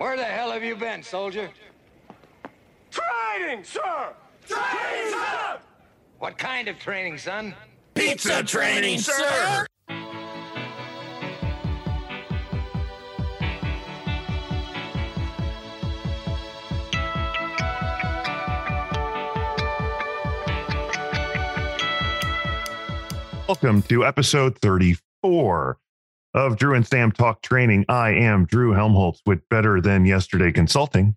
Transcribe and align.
Where 0.00 0.16
the 0.16 0.24
hell 0.24 0.50
have 0.50 0.64
you 0.64 0.76
been, 0.76 1.02
soldier? 1.02 1.50
Training, 2.90 3.64
sir! 3.64 4.14
Training, 4.48 5.12
sir! 5.12 5.58
What 6.18 6.38
kind 6.38 6.68
of 6.68 6.78
training, 6.78 7.18
son? 7.18 7.54
Pizza 7.92 8.42
training, 8.42 9.00
sir! 9.00 9.66
Welcome 23.46 23.82
to 23.82 24.06
episode 24.06 24.56
34 24.60 25.76
of 26.34 26.56
Drew 26.56 26.74
and 26.74 26.86
Sam 26.86 27.12
Talk 27.12 27.42
Training. 27.42 27.84
I 27.88 28.10
am 28.12 28.44
Drew 28.46 28.72
Helmholtz 28.72 29.20
with 29.26 29.40
Better 29.48 29.80
Than 29.80 30.04
Yesterday 30.04 30.52
Consulting. 30.52 31.16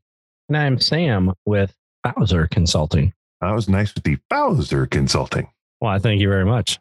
And 0.49 0.57
I'm 0.57 0.79
Sam 0.79 1.31
with 1.45 1.75
Bowser 2.03 2.47
Consulting. 2.47 3.13
I 3.41 3.53
was 3.53 3.69
nice 3.69 3.93
with 3.93 4.03
the 4.03 4.17
Bowser 4.29 4.85
Consulting, 4.88 5.49
Well, 5.81 5.91
I 5.91 5.99
thank 5.99 6.21
you 6.21 6.29
very 6.29 6.45
much. 6.45 6.79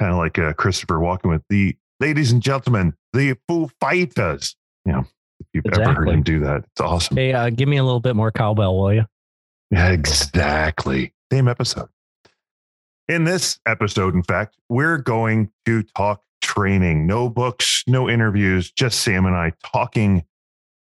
kind 0.00 0.12
of 0.12 0.18
like 0.18 0.38
uh, 0.38 0.52
Christopher 0.54 0.96
Walken 0.96 1.30
with 1.30 1.42
the 1.48 1.76
ladies 2.00 2.32
and 2.32 2.40
gentlemen, 2.42 2.94
the 3.12 3.36
Foo 3.48 3.68
Fighters. 3.80 4.56
Yeah, 4.84 5.02
if 5.40 5.46
you've 5.52 5.64
ever 5.78 5.92
heard 5.92 6.08
him 6.08 6.22
do 6.22 6.40
that, 6.40 6.64
it's 6.70 6.80
awesome. 6.80 7.16
Hey, 7.16 7.32
uh, 7.32 7.50
give 7.50 7.68
me 7.68 7.76
a 7.76 7.84
little 7.84 8.00
bit 8.00 8.16
more 8.16 8.30
cowbell, 8.32 8.78
will 8.78 8.94
you? 8.94 9.04
Exactly. 9.72 11.12
Same 11.32 11.48
episode. 11.48 11.88
In 13.08 13.24
this 13.24 13.58
episode, 13.66 14.14
in 14.14 14.22
fact, 14.22 14.56
we're 14.68 14.98
going 14.98 15.50
to 15.66 15.82
talk 15.82 16.22
training. 16.52 17.06
No 17.06 17.28
books, 17.28 17.82
no 17.86 18.08
interviews, 18.08 18.70
just 18.70 19.00
Sam 19.00 19.26
and 19.26 19.34
I 19.34 19.52
talking 19.64 20.24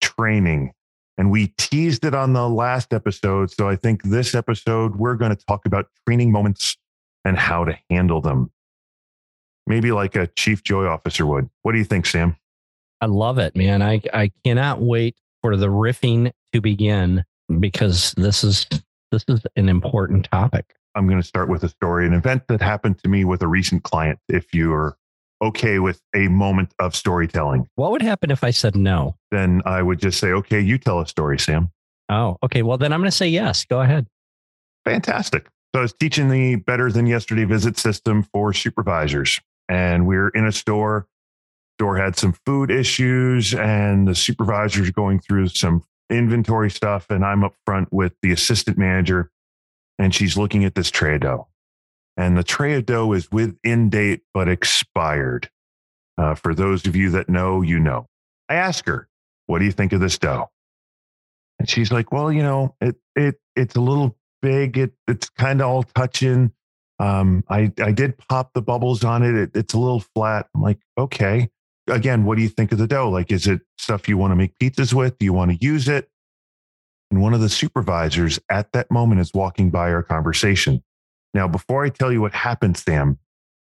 training. 0.02 0.74
And 1.18 1.30
we 1.30 1.54
teased 1.58 2.04
it 2.04 2.16
on 2.16 2.34
the 2.34 2.50
last 2.50 2.94
episode. 2.94 3.52
So 3.52 3.70
I 3.70 3.76
think 3.76 4.03
this 4.03 4.34
episode, 4.34 4.95
we're 4.95 5.16
going 5.16 5.36
to 5.36 5.45
talk 5.45 5.66
about 5.66 5.88
training 6.08 6.31
moments 6.31 6.78
and 7.26 7.38
how 7.38 7.66
to 7.66 7.78
handle 7.90 8.22
them. 8.22 8.52
Maybe 9.68 9.92
like 9.92 10.16
a 10.16 10.28
chief 10.28 10.64
joy 10.64 10.86
officer 10.86 11.26
would. 11.26 11.50
What 11.62 11.73
do 11.73 11.78
you 11.78 11.84
think, 11.84 12.08
Sam? 12.08 12.36
I 13.00 13.06
love 13.06 13.38
it, 13.38 13.56
man. 13.56 13.84
I, 13.84 14.02
I 14.14 14.31
cannot 14.44 14.81
wait 14.81 15.16
for 15.44 15.56
the 15.56 15.68
riffing 15.68 16.31
to 16.53 16.62
begin 16.62 17.23
because 17.59 18.14
this 18.18 18.44
is 18.44 18.66
this 19.12 19.25
is 19.28 19.42
an 19.56 19.70
important 19.70 20.28
topic. 20.31 20.73
I'm 20.96 21.08
going 21.08 21.22
to 21.22 21.28
start 21.28 21.50
with 21.50 21.64
a 21.64 21.70
story, 21.70 22.08
an 22.08 22.14
event 22.14 22.48
that 22.48 22.62
happened 22.62 22.98
to 23.03 23.09
me 23.09 23.25
with 23.25 23.42
a 23.42 23.48
recent 23.48 23.84
client. 23.84 24.20
If 24.28 24.53
you're 24.53 24.98
okay 25.42 25.80
with 25.80 26.02
a 26.16 26.28
moment 26.28 26.73
of 26.80 26.95
storytelling, 26.95 27.67
What 27.75 27.92
would 27.92 28.02
happen 28.02 28.30
if 28.31 28.44
I 28.44 28.52
said 28.52 28.75
no? 28.75 29.16
then 29.31 29.61
I 29.66 29.81
would 29.81 30.00
just 30.00 30.20
say, 30.20 30.28
okay, 30.30 30.59
you 30.59 30.78
tell 30.78 31.00
a 31.00 31.08
story, 31.08 31.39
Sam. 31.39 31.70
Oh, 32.09 32.38
okay. 32.44 32.61
Well, 32.64 32.78
then 32.78 32.92
I'm 32.94 33.00
going 33.00 33.09
to 33.09 33.16
say 33.16 33.28
yes. 33.30 33.64
Go 33.66 33.80
ahead. 33.81 34.06
Fantastic. 34.86 35.47
So 35.73 35.80
I 35.80 35.81
was 35.84 35.94
teaching 35.94 36.30
the 36.30 36.56
better 36.56 36.92
than 36.92 37.06
yesterday 37.06 37.45
visit 37.45 37.78
system 37.80 38.23
for 38.34 38.52
supervisors, 38.53 39.39
and 39.69 40.06
we 40.06 40.17
are 40.17 40.30
in 40.30 40.45
a 40.45 40.52
store. 40.52 41.08
Store 41.80 41.95
had 41.97 42.17
some 42.17 42.34
food 42.45 42.69
issues, 42.69 43.53
and 43.53 44.08
the 44.08 44.14
supervisor's 44.16 44.92
going 44.92 45.19
through 45.19 45.47
some 45.47 45.84
inventory 46.09 46.69
stuff, 46.69 47.06
and 47.09 47.23
I'm 47.23 47.44
up 47.45 47.53
front 47.66 47.92
with 47.94 48.14
the 48.22 48.31
assistant 48.34 48.78
manager, 48.78 49.31
and 49.97 50.14
she's 50.14 50.36
looking 50.38 50.66
at 50.66 50.75
this 50.75 50.92
tray 50.92 51.17
dough, 51.17 51.47
and 52.17 52.38
the 52.38 52.44
tray 52.44 52.76
of 52.76 52.86
dough 52.86 53.14
is 53.14 53.31
within 53.31 53.90
date 53.90 54.22
but 54.34 54.48
expired. 54.48 55.50
Uh, 56.18 56.36
for 56.36 56.53
those 56.53 56.86
of 56.86 56.95
you 56.95 57.09
that 57.12 57.30
know, 57.30 57.62
you 57.62 57.80
know. 57.80 58.08
I 58.50 58.56
ask 58.56 58.86
her, 58.86 59.08
"What 59.48 59.59
do 59.59 59.66
you 59.66 59.72
think 59.72 59.94
of 59.94 60.02
this 60.02 60.18
dough?" 60.18 60.50
And 61.58 61.70
she's 61.70 61.92
like, 61.92 62.12
"Well, 62.12 62.31
you 62.31 62.44
know, 62.44 62.76
it 62.81 62.98
it 63.16 63.36
it's 63.56 63.76
a 63.76 63.81
little 63.81 64.18
big. 64.42 64.78
It 64.78 64.94
it's 65.08 65.30
kind 65.30 65.62
of 65.62 65.68
all 65.68 65.84
touching. 65.84 66.52
Um, 67.00 67.44
I 67.50 67.72
I 67.81 67.91
did 67.91 68.18
pop 68.30 68.53
the 68.53 68.62
bubbles 68.62 69.03
on 69.03 69.24
it. 69.24 69.35
it. 69.35 69.52
It's 69.56 69.74
a 69.74 69.80
little 69.80 70.03
flat. 70.16 70.47
I'm 70.53 70.62
like, 70.62 70.80
okay. 70.97 71.50
Again, 71.88 72.25
what 72.25 72.35
do 72.35 72.44
you 72.44 72.50
think 72.50 72.72
of 72.72 72.78
the 72.78 72.88
dough? 72.88 73.09
Like, 73.09 73.31
is 73.31 73.47
it 73.47 73.62
stuff 73.78 74.08
you 74.08 74.18
want 74.18 74.31
to 74.31 74.35
make 74.35 74.58
pizzas 74.59 74.94
with? 74.94 75.18
Do 75.18 75.25
you 75.25 75.34
want 75.34 75.52
to 75.52 75.58
use 75.66 75.88
it? 75.88 76.09
And 77.09 77.22
one 77.22 77.34
of 77.34 77.41
the 77.41 77.50
supervisors 77.50 78.40
at 78.50 78.72
that 78.74 78.91
moment 78.91 79.19
is 79.19 79.34
walking 79.34 79.72
by 79.72 79.91
our 79.91 80.03
conversation. 80.03 80.84
Now, 81.34 81.47
before 81.47 81.86
I 81.86 81.90
tell 81.90 82.12
you 82.12 82.22
what 82.22 82.34
happened, 82.34 82.78
Sam, 82.78 83.18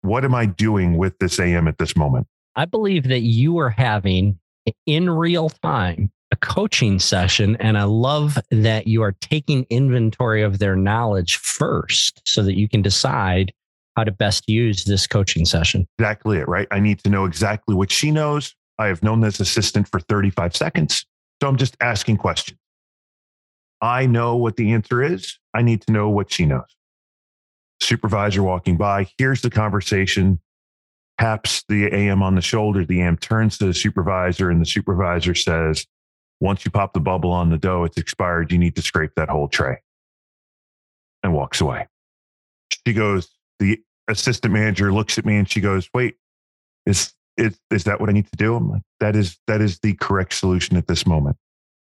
what 0.02 0.24
am 0.24 0.36
I 0.36 0.46
doing 0.46 0.98
with 0.98 1.18
this 1.20 1.40
AM 1.40 1.68
at 1.68 1.78
this 1.78 1.96
moment? 1.96 2.28
I 2.56 2.66
believe 2.66 3.08
that 3.08 3.22
you 3.22 3.58
are 3.58 3.70
having 3.70 4.40
in 4.86 5.10
real 5.10 5.50
time 5.50 6.12
a 6.32 6.36
coaching 6.36 7.00
session. 7.00 7.56
And 7.60 7.78
I 7.78 7.84
love 7.84 8.38
that 8.52 8.88
you 8.88 9.02
are 9.02 9.14
taking 9.22 9.66
inventory 9.70 10.44
of 10.44 10.60
their 10.60 10.76
knowledge 10.76 11.38
first 11.38 12.22
so 12.26 12.44
that 12.44 12.58
you 12.58 12.68
can 12.68 12.82
decide 12.82 13.54
how 13.96 14.04
to 14.04 14.12
best 14.12 14.48
use 14.48 14.84
this 14.84 15.08
coaching 15.08 15.46
session. 15.46 15.88
Exactly 15.98 16.38
it, 16.38 16.48
right? 16.48 16.68
I 16.70 16.80
need 16.80 17.00
to 17.04 17.10
know 17.10 17.26
exactly 17.26 17.74
what 17.76 17.92
she 17.92 18.12
knows. 18.12 18.54
I 18.78 18.88
have 18.88 19.02
known 19.02 19.22
this 19.22 19.40
assistant 19.40 19.88
for 19.88 20.00
35 20.00 20.56
seconds. 20.56 21.06
So 21.42 21.48
I'm 21.48 21.58
just 21.58 21.78
asking 21.82 22.18
questions. 22.18 22.60
I 23.82 24.06
know 24.06 24.36
what 24.36 24.56
the 24.56 24.72
answer 24.74 25.04
is. 25.04 25.40
I 25.54 25.62
need 25.62 25.82
to 25.84 25.92
know 25.92 26.10
what 26.10 26.32
she 26.32 26.46
knows. 26.46 26.77
Supervisor 27.80 28.44
walking 28.44 28.78
by, 28.78 29.08
here's 29.18 29.42
the 29.42 29.50
conversation, 29.50 30.40
taps 31.20 31.64
the 31.68 31.86
AM 31.94 32.22
on 32.22 32.36
the 32.36 32.42
shoulder. 32.42 32.86
The 32.86 33.02
AM 33.02 33.18
turns 33.18 33.58
to 33.60 33.66
the 33.66 33.74
supervisor, 33.74 34.50
and 34.50 34.62
the 34.62 34.66
supervisor 34.66 35.36
says, 35.36 35.86
Once 36.40 36.66
you 36.66 36.72
pop 36.72 36.94
the 36.94 37.00
bubble 37.00 37.32
on 37.32 37.50
the 37.50 37.58
dough, 37.58 37.84
it's 37.84 37.98
expired. 37.98 38.52
You 38.52 38.58
need 38.58 38.76
to 38.76 38.82
scrape 38.82 39.12
that 39.16 39.30
whole 39.30 39.48
tray 39.48 39.78
and 41.24 41.34
walks 41.34 41.62
away. 41.62 41.88
She 42.86 42.94
goes, 42.94 43.30
The 43.60 43.82
assistant 44.08 44.54
manager 44.54 44.92
looks 44.92 45.18
at 45.18 45.26
me 45.26 45.38
and 45.38 45.50
she 45.50 45.62
goes, 45.62 45.90
Wait, 45.94 46.16
is, 46.86 47.14
is, 47.38 47.60
is 47.72 47.84
that 47.86 48.00
what 48.00 48.10
I 48.10 48.14
need 48.14 48.30
to 48.32 48.38
do? 48.38 48.56
I'm 48.56 48.70
like, 48.70 48.84
That 49.00 49.16
is, 49.16 49.38
that 49.48 49.62
is 49.62 49.80
the 49.80 49.94
correct 49.96 50.34
solution 50.34 50.78
at 50.78 50.88
this 50.88 51.06
moment. 51.06 51.38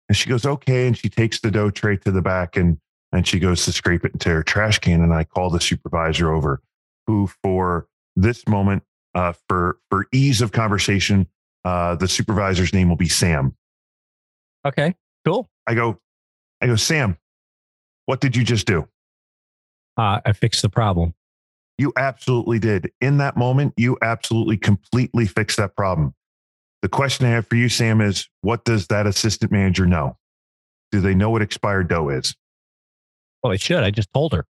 And 0.09 0.17
she 0.17 0.29
goes, 0.29 0.47
Okay. 0.47 0.87
And 0.87 0.97
she 0.97 1.09
takes 1.09 1.41
the 1.41 1.51
dough 1.51 1.71
tray 1.71 1.97
to 1.99 2.11
the 2.11 2.23
back 2.23 2.57
and 2.57 2.79
and 3.13 3.27
she 3.27 3.39
goes 3.39 3.65
to 3.65 3.73
scrape 3.73 4.05
it 4.05 4.13
into 4.13 4.29
her 4.29 4.43
trash 4.43 4.79
can. 4.79 5.03
And 5.03 5.13
I 5.13 5.25
call 5.25 5.51
the 5.51 5.61
supervisor 5.61 6.33
over, 6.33 6.61
who 7.07 7.29
for 7.43 7.87
this 8.17 8.47
moment, 8.47 8.83
uh, 9.15 9.33
for 9.49 9.79
for 9.91 10.07
ease 10.13 10.41
of 10.41 10.53
conversation, 10.53 11.27
uh, 11.65 11.95
the 11.97 12.09
supervisor's 12.09 12.73
name 12.73 12.89
will 12.89 12.97
be 12.97 13.09
Sam. 13.09 13.57
Okay, 14.65 14.95
cool. 15.25 15.49
I 15.67 15.75
go, 15.75 15.99
I 16.61 16.67
go, 16.67 16.77
Sam, 16.77 17.17
what 18.07 18.21
did 18.21 18.37
you 18.37 18.45
just 18.45 18.67
do? 18.67 18.89
Uh, 19.97 20.21
I 20.25 20.33
fixed 20.33 20.63
the 20.63 20.69
problem. 20.69 21.15
You 21.79 21.93
absolutely 21.97 22.59
did. 22.59 22.91
In 23.01 23.19
that 23.19 23.37
moment, 23.37 23.75
you 23.77 23.97
absolutely 24.03 24.57
completely 24.57 25.27
fixed 25.27 25.59
that 25.59 25.77
problem. 25.77 26.15
The 26.83 26.89
question 26.89 27.27
I 27.27 27.31
have 27.31 27.47
for 27.47 27.57
you, 27.57 27.69
Sam, 27.69 28.01
is 28.01 28.29
what 28.41 28.65
does 28.65 28.89
that 28.89 29.07
assistant 29.07 29.53
manager 29.53 29.87
know? 29.87 30.17
Do 30.91 31.01
they 31.01 31.15
know 31.15 31.31
what 31.31 31.43
expired 31.43 31.89
dough 31.89 32.09
is? 32.09 32.35
Oh, 33.43 33.51
I 33.51 33.57
should. 33.57 33.83
I 33.83 33.91
just 33.91 34.13
told 34.13 34.33
her. 34.33 34.47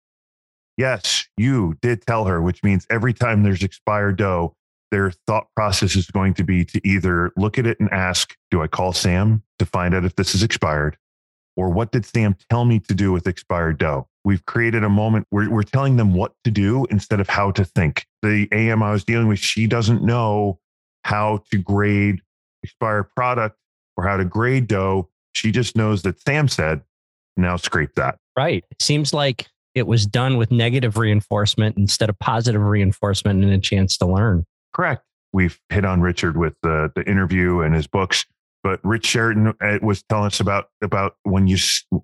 Yes, 0.76 1.26
you 1.36 1.76
did 1.82 2.06
tell 2.06 2.24
her, 2.24 2.40
which 2.40 2.62
means 2.62 2.86
every 2.90 3.12
time 3.12 3.42
there's 3.42 3.62
expired 3.62 4.16
dough, 4.16 4.56
their 4.90 5.10
thought 5.26 5.46
process 5.54 5.96
is 5.96 6.06
going 6.06 6.34
to 6.34 6.44
be 6.44 6.64
to 6.66 6.80
either 6.86 7.32
look 7.36 7.58
at 7.58 7.66
it 7.66 7.78
and 7.80 7.90
ask, 7.90 8.36
Do 8.50 8.62
I 8.62 8.66
call 8.66 8.92
Sam 8.92 9.42
to 9.58 9.66
find 9.66 9.94
out 9.94 10.04
if 10.04 10.16
this 10.16 10.34
is 10.34 10.42
expired? 10.42 10.96
Or 11.56 11.68
what 11.68 11.92
did 11.92 12.06
Sam 12.06 12.36
tell 12.48 12.64
me 12.64 12.78
to 12.80 12.94
do 12.94 13.12
with 13.12 13.26
expired 13.26 13.78
dough? 13.78 14.08
We've 14.24 14.44
created 14.46 14.84
a 14.84 14.88
moment 14.88 15.26
where 15.30 15.50
we're 15.50 15.62
telling 15.62 15.96
them 15.96 16.14
what 16.14 16.32
to 16.44 16.50
do 16.50 16.86
instead 16.90 17.20
of 17.20 17.28
how 17.28 17.50
to 17.52 17.64
think. 17.64 18.06
The 18.22 18.48
AM 18.52 18.82
I 18.82 18.92
was 18.92 19.04
dealing 19.04 19.28
with, 19.28 19.38
she 19.38 19.66
doesn't 19.66 20.02
know 20.02 20.60
how 21.04 21.42
to 21.50 21.58
grade 21.58 22.22
expired 22.62 23.10
product 23.14 23.58
or 23.96 24.06
how 24.06 24.16
to 24.16 24.24
grade 24.24 24.66
dough. 24.66 25.08
She 25.32 25.50
just 25.50 25.76
knows 25.76 26.02
that 26.02 26.20
Sam 26.20 26.48
said, 26.48 26.82
now 27.36 27.56
scrape 27.56 27.94
that. 27.96 28.18
Right. 28.36 28.64
It 28.70 28.80
seems 28.80 29.12
like 29.12 29.48
it 29.74 29.86
was 29.86 30.06
done 30.06 30.36
with 30.36 30.50
negative 30.50 30.96
reinforcement 30.96 31.76
instead 31.76 32.08
of 32.08 32.18
positive 32.18 32.62
reinforcement 32.62 33.42
and 33.42 33.52
a 33.52 33.58
chance 33.58 33.96
to 33.98 34.06
learn. 34.06 34.44
Correct. 34.74 35.04
We've 35.32 35.58
hit 35.70 35.84
on 35.84 36.00
Richard 36.00 36.36
with 36.36 36.54
the 36.62 36.92
the 36.94 37.08
interview 37.08 37.60
and 37.60 37.74
his 37.74 37.86
books, 37.86 38.26
but 38.62 38.80
Rich 38.84 39.06
Sheridan 39.06 39.54
uh, 39.60 39.78
was 39.80 40.02
telling 40.02 40.26
us 40.26 40.40
about 40.40 40.68
about 40.82 41.16
when 41.22 41.46
you 41.46 41.56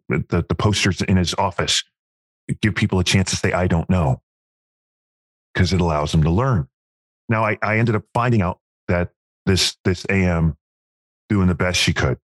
the 0.09 0.45
the 0.49 0.55
posters 0.55 1.03
in 1.03 1.17
his 1.17 1.35
office 1.35 1.85
give 2.63 2.75
people 2.75 2.99
a 2.99 3.05
chance 3.05 3.31
to 3.31 3.37
say 3.37 3.53
I 3.53 3.67
don't 3.67 3.89
know 3.91 4.23
because 5.53 5.75
it 5.75 5.81
allows 5.83 6.13
them 6.13 6.23
to 6.23 6.31
learn. 6.31 6.69
Now 7.29 7.45
I, 7.45 7.59
I 7.61 7.79
ended 7.79 7.95
up 7.95 8.05
finding 8.15 8.41
out 8.41 8.61
that 8.89 9.11
this 9.45 9.77
this 9.85 10.07
AM 10.09 10.57
doing 11.29 11.49
the 11.49 11.55
best 11.55 11.79
she 11.79 11.93
could. 11.93 12.19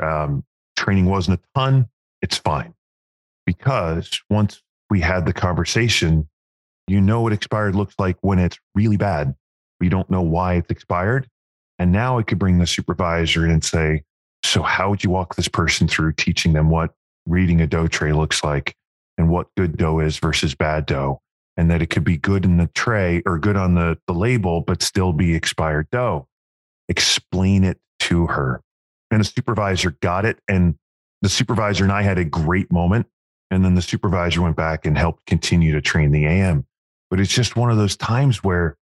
Um, 0.00 0.44
training 0.76 1.06
wasn't 1.06 1.40
a 1.40 1.58
ton. 1.58 1.88
It's 2.22 2.38
fine 2.38 2.75
because 3.46 4.20
once 4.28 4.62
we 4.90 5.00
had 5.00 5.24
the 5.24 5.32
conversation, 5.32 6.28
you 6.88 7.00
know 7.00 7.22
what 7.22 7.32
expired 7.32 7.74
looks 7.74 7.94
like 7.98 8.16
when 8.20 8.38
it's 8.38 8.58
really 8.74 8.96
bad. 8.96 9.34
We 9.80 9.88
don't 9.88 10.10
know 10.10 10.22
why 10.22 10.54
it's 10.54 10.70
expired. 10.70 11.28
And 11.78 11.92
now 11.92 12.18
I 12.18 12.22
could 12.22 12.38
bring 12.38 12.58
the 12.58 12.66
supervisor 12.66 13.44
in 13.44 13.50
and 13.50 13.64
say, 13.64 14.02
So, 14.44 14.62
how 14.62 14.90
would 14.90 15.04
you 15.04 15.10
walk 15.10 15.34
this 15.34 15.48
person 15.48 15.88
through 15.88 16.12
teaching 16.12 16.52
them 16.52 16.70
what 16.70 16.94
reading 17.26 17.60
a 17.60 17.66
dough 17.66 17.88
tray 17.88 18.12
looks 18.12 18.42
like 18.44 18.74
and 19.18 19.28
what 19.28 19.48
good 19.56 19.76
dough 19.76 20.00
is 20.00 20.18
versus 20.18 20.54
bad 20.54 20.86
dough? 20.86 21.20
And 21.58 21.70
that 21.70 21.82
it 21.82 21.88
could 21.88 22.04
be 22.04 22.18
good 22.18 22.44
in 22.44 22.58
the 22.58 22.68
tray 22.74 23.22
or 23.24 23.38
good 23.38 23.56
on 23.56 23.74
the, 23.74 23.98
the 24.06 24.12
label, 24.12 24.60
but 24.60 24.82
still 24.82 25.12
be 25.12 25.34
expired 25.34 25.88
dough. 25.90 26.28
Explain 26.88 27.64
it 27.64 27.78
to 28.00 28.26
her. 28.26 28.62
And 29.10 29.20
the 29.20 29.24
supervisor 29.24 29.96
got 30.02 30.24
it. 30.24 30.38
And 30.48 30.76
the 31.22 31.28
supervisor 31.28 31.84
and 31.84 31.92
I 31.92 32.02
had 32.02 32.18
a 32.18 32.24
great 32.24 32.70
moment. 32.70 33.06
And 33.50 33.64
then 33.64 33.74
the 33.74 33.82
supervisor 33.82 34.42
went 34.42 34.56
back 34.56 34.86
and 34.86 34.98
helped 34.98 35.26
continue 35.26 35.72
to 35.72 35.80
train 35.80 36.10
the 36.10 36.26
AM. 36.26 36.66
But 37.10 37.20
it's 37.20 37.32
just 37.32 37.56
one 37.56 37.70
of 37.70 37.76
those 37.76 37.96
times 37.96 38.42
where, 38.42 38.76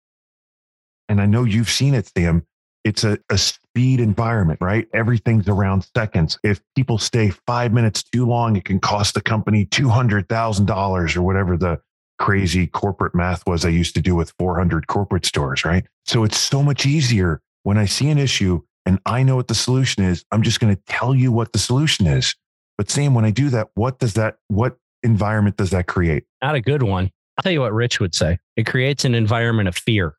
and 1.09 1.19
I 1.19 1.25
know 1.25 1.43
you've 1.43 1.69
seen 1.69 1.93
it, 1.93 2.09
Sam, 2.15 2.45
it's 2.83 3.03
a, 3.03 3.17
a 3.29 3.37
speed 3.37 3.99
environment, 3.99 4.59
right? 4.61 4.87
Everything's 4.93 5.47
around 5.47 5.87
seconds. 5.95 6.37
If 6.43 6.61
people 6.75 6.97
stay 6.97 7.31
five 7.47 7.73
minutes 7.73 8.03
too 8.03 8.25
long, 8.25 8.55
it 8.55 8.65
can 8.65 8.79
cost 8.79 9.13
the 9.13 9.21
company 9.21 9.65
$200,000 9.65 11.15
or 11.15 11.21
whatever 11.21 11.57
the 11.57 11.81
crazy 12.19 12.67
corporate 12.67 13.15
math 13.15 13.45
was 13.47 13.65
I 13.65 13.69
used 13.69 13.95
to 13.95 14.01
do 14.01 14.15
with 14.15 14.33
400 14.37 14.87
corporate 14.87 15.25
stores, 15.25 15.65
right? 15.65 15.85
So 16.05 16.23
it's 16.23 16.37
so 16.37 16.61
much 16.61 16.85
easier 16.85 17.41
when 17.63 17.77
I 17.77 17.85
see 17.85 18.09
an 18.09 18.17
issue 18.17 18.61
and 18.85 18.99
I 19.05 19.23
know 19.23 19.35
what 19.35 19.47
the 19.47 19.55
solution 19.55 20.03
is. 20.03 20.23
I'm 20.31 20.43
just 20.43 20.59
going 20.59 20.75
to 20.75 20.81
tell 20.87 21.15
you 21.15 21.31
what 21.31 21.53
the 21.53 21.59
solution 21.59 22.05
is. 22.05 22.35
But 22.77 22.89
Sam, 22.89 23.13
when 23.13 23.25
I 23.25 23.31
do 23.31 23.49
that, 23.49 23.69
what 23.75 23.99
does 23.99 24.13
that, 24.13 24.37
what 24.47 24.77
environment 25.03 25.57
does 25.57 25.69
that 25.71 25.87
create? 25.87 26.25
Not 26.41 26.55
a 26.55 26.61
good 26.61 26.83
one. 26.83 27.11
I'll 27.37 27.43
tell 27.43 27.51
you 27.51 27.61
what 27.61 27.73
Rich 27.73 27.99
would 27.99 28.15
say. 28.15 28.39
It 28.55 28.65
creates 28.65 29.05
an 29.05 29.15
environment 29.15 29.67
of 29.67 29.75
fear. 29.75 30.15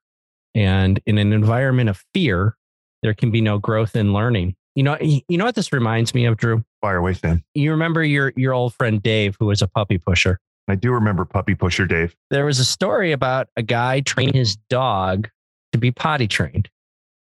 And 0.54 1.00
in 1.06 1.18
an 1.18 1.32
environment 1.32 1.90
of 1.90 2.04
fear, 2.12 2.56
there 3.02 3.14
can 3.14 3.30
be 3.30 3.40
no 3.40 3.58
growth 3.58 3.96
in 3.96 4.12
learning. 4.12 4.54
You 4.74 4.82
know, 4.82 4.96
you 5.00 5.22
know 5.30 5.44
what 5.44 5.54
this 5.54 5.72
reminds 5.72 6.14
me 6.14 6.24
of, 6.24 6.36
Drew? 6.36 6.64
Fire 6.80 6.96
away, 6.96 7.14
Sam. 7.14 7.44
You 7.54 7.70
remember 7.70 8.02
your 8.02 8.32
your 8.36 8.52
old 8.52 8.74
friend 8.74 9.00
Dave, 9.00 9.36
who 9.38 9.46
was 9.46 9.62
a 9.62 9.68
puppy 9.68 9.98
pusher. 9.98 10.40
I 10.66 10.74
do 10.74 10.90
remember 10.92 11.24
puppy 11.24 11.54
pusher 11.54 11.86
Dave. 11.86 12.16
There 12.30 12.44
was 12.44 12.58
a 12.58 12.64
story 12.64 13.12
about 13.12 13.48
a 13.56 13.62
guy 13.62 14.00
training 14.00 14.34
his 14.34 14.56
dog 14.68 15.28
to 15.72 15.78
be 15.78 15.90
potty 15.90 16.26
trained. 16.26 16.68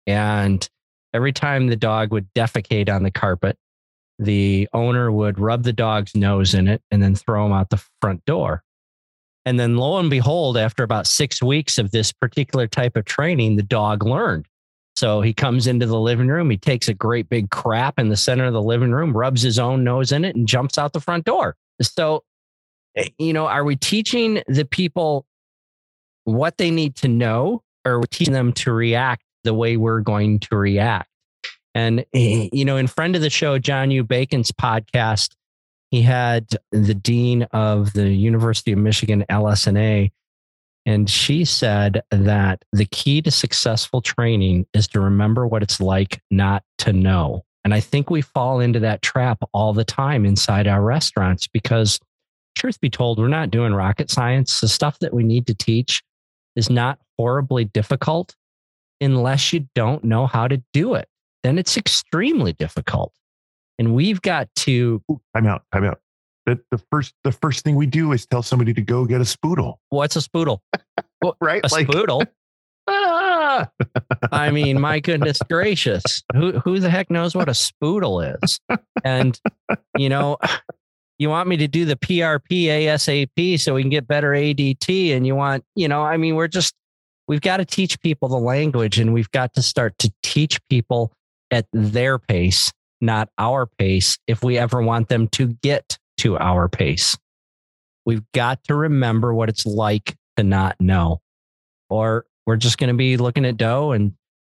And 0.06 0.68
every 1.12 1.32
time 1.32 1.66
the 1.68 1.76
dog 1.76 2.12
would 2.12 2.26
defecate 2.34 2.88
on 2.88 3.02
the 3.02 3.10
carpet, 3.10 3.56
the 4.18 4.68
owner 4.72 5.12
would 5.12 5.38
rub 5.38 5.62
the 5.62 5.72
dog's 5.72 6.14
nose 6.14 6.54
in 6.54 6.68
it 6.68 6.82
and 6.90 7.02
then 7.02 7.14
throw 7.14 7.46
him 7.46 7.52
out 7.52 7.70
the 7.70 7.82
front 8.00 8.24
door. 8.24 8.62
And 9.44 9.60
then 9.60 9.76
lo 9.76 9.98
and 9.98 10.10
behold, 10.10 10.56
after 10.56 10.82
about 10.82 11.06
six 11.06 11.42
weeks 11.42 11.78
of 11.78 11.92
this 11.92 12.12
particular 12.12 12.66
type 12.66 12.96
of 12.96 13.04
training, 13.04 13.56
the 13.56 13.62
dog 13.62 14.04
learned. 14.04 14.46
So 14.96 15.20
he 15.20 15.34
comes 15.34 15.66
into 15.66 15.86
the 15.86 16.00
living 16.00 16.28
room, 16.28 16.48
he 16.50 16.56
takes 16.56 16.88
a 16.88 16.94
great 16.94 17.28
big 17.28 17.50
crap 17.50 17.98
in 17.98 18.08
the 18.08 18.16
center 18.16 18.46
of 18.46 18.54
the 18.54 18.62
living 18.62 18.92
room, 18.92 19.16
rubs 19.16 19.42
his 19.42 19.58
own 19.58 19.84
nose 19.84 20.10
in 20.10 20.24
it, 20.24 20.34
and 20.34 20.48
jumps 20.48 20.78
out 20.78 20.94
the 20.94 21.00
front 21.00 21.26
door. 21.26 21.54
So, 21.82 22.24
eh, 22.96 23.10
you 23.18 23.34
know, 23.34 23.46
are 23.46 23.62
we 23.62 23.76
teaching 23.76 24.42
the 24.48 24.64
people 24.64 25.26
what 26.24 26.56
they 26.56 26.70
need 26.70 26.96
to 26.96 27.08
know, 27.08 27.62
or 27.84 27.92
are 27.92 28.00
we 28.00 28.06
teaching 28.06 28.32
them 28.32 28.52
to 28.54 28.72
react 28.72 29.22
the 29.44 29.52
way 29.52 29.76
we're 29.76 30.00
going 30.00 30.40
to 30.40 30.56
react? 30.56 31.08
And, 31.76 32.06
eh, 32.14 32.48
you 32.54 32.64
know, 32.64 32.78
in 32.78 32.86
friend 32.86 33.14
of 33.16 33.20
the 33.20 33.28
show, 33.28 33.58
John 33.58 33.90
U. 33.90 34.02
Bacon's 34.02 34.50
podcast, 34.50 35.34
he 35.90 36.00
had 36.00 36.48
the 36.72 36.94
dean 36.94 37.42
of 37.52 37.92
the 37.92 38.08
University 38.08 38.72
of 38.72 38.78
Michigan 38.78 39.26
LS&A, 39.28 40.10
and 40.86 41.10
she 41.10 41.44
said 41.44 42.02
that 42.10 42.64
the 42.72 42.86
key 42.86 43.20
to 43.20 43.30
successful 43.30 44.00
training 44.00 44.64
is 44.72 44.88
to 44.88 45.00
remember 45.00 45.46
what 45.46 45.62
it's 45.62 45.78
like 45.78 46.22
not 46.30 46.62
to 46.78 46.94
know. 46.94 47.44
And 47.62 47.74
I 47.74 47.80
think 47.80 48.08
we 48.08 48.22
fall 48.22 48.60
into 48.60 48.80
that 48.80 49.02
trap 49.02 49.42
all 49.52 49.74
the 49.74 49.84
time 49.84 50.24
inside 50.24 50.66
our 50.66 50.80
restaurants 50.80 51.46
because, 51.46 52.00
truth 52.56 52.80
be 52.80 52.88
told, 52.88 53.18
we're 53.18 53.28
not 53.28 53.50
doing 53.50 53.74
rocket 53.74 54.10
science. 54.10 54.62
The 54.62 54.68
stuff 54.68 54.98
that 55.00 55.12
we 55.12 55.24
need 55.24 55.46
to 55.48 55.54
teach 55.54 56.02
is 56.54 56.70
not 56.70 57.00
horribly 57.18 57.66
difficult 57.66 58.34
unless 59.02 59.52
you 59.52 59.68
don't 59.74 60.04
know 60.04 60.26
how 60.26 60.48
to 60.48 60.62
do 60.72 60.94
it. 60.94 61.06
Then 61.46 61.58
it's 61.58 61.76
extremely 61.76 62.54
difficult. 62.54 63.12
And 63.78 63.94
we've 63.94 64.20
got 64.20 64.48
to 64.56 65.00
time 65.32 65.46
out, 65.46 65.62
time 65.72 65.84
out. 65.84 66.00
The, 66.44 66.58
the 66.72 66.78
first 66.90 67.14
the 67.22 67.30
first 67.30 67.62
thing 67.62 67.76
we 67.76 67.86
do 67.86 68.10
is 68.10 68.26
tell 68.26 68.42
somebody 68.42 68.74
to 68.74 68.82
go 68.82 69.04
get 69.04 69.20
a 69.20 69.24
spoodle. 69.24 69.76
What's 69.90 70.16
a 70.16 70.18
spoodle? 70.18 70.58
right? 71.40 71.64
A 71.64 71.68
like, 71.72 71.86
spoodle. 71.86 72.26
ah! 72.88 73.68
I 74.32 74.50
mean, 74.50 74.80
my 74.80 74.98
goodness 74.98 75.38
gracious. 75.48 76.24
Who 76.34 76.58
who 76.58 76.80
the 76.80 76.90
heck 76.90 77.12
knows 77.12 77.36
what 77.36 77.48
a 77.48 77.52
spoodle 77.52 78.42
is? 78.42 78.58
And 79.04 79.38
you 79.96 80.08
know, 80.08 80.38
you 81.18 81.28
want 81.28 81.48
me 81.48 81.56
to 81.58 81.68
do 81.68 81.84
the 81.84 81.96
PRP 81.96 82.64
ASAP 82.64 83.60
so 83.60 83.74
we 83.74 83.82
can 83.82 83.90
get 83.90 84.08
better 84.08 84.32
ADT 84.32 85.16
and 85.16 85.24
you 85.24 85.36
want, 85.36 85.64
you 85.76 85.86
know, 85.86 86.02
I 86.02 86.16
mean, 86.16 86.34
we're 86.34 86.48
just 86.48 86.74
we've 87.28 87.40
got 87.40 87.58
to 87.58 87.64
teach 87.64 88.00
people 88.00 88.28
the 88.28 88.36
language 88.36 88.98
and 88.98 89.14
we've 89.14 89.30
got 89.30 89.54
to 89.54 89.62
start 89.62 89.96
to 89.98 90.12
teach 90.24 90.60
people 90.68 91.12
at 91.50 91.66
their 91.72 92.18
pace 92.18 92.72
not 93.00 93.28
our 93.38 93.66
pace 93.66 94.18
if 94.26 94.42
we 94.42 94.58
ever 94.58 94.80
want 94.82 95.08
them 95.08 95.28
to 95.28 95.48
get 95.62 95.98
to 96.18 96.38
our 96.38 96.68
pace. 96.68 97.16
We've 98.04 98.24
got 98.32 98.62
to 98.64 98.74
remember 98.74 99.34
what 99.34 99.48
it's 99.48 99.66
like 99.66 100.16
to 100.36 100.44
not 100.44 100.80
know, 100.80 101.20
or 101.90 102.26
we're 102.46 102.56
just 102.56 102.78
going 102.78 102.88
to 102.88 102.94
be 102.94 103.16
looking 103.16 103.44
at 103.44 103.56
dough 103.56 103.92
and 103.92 104.14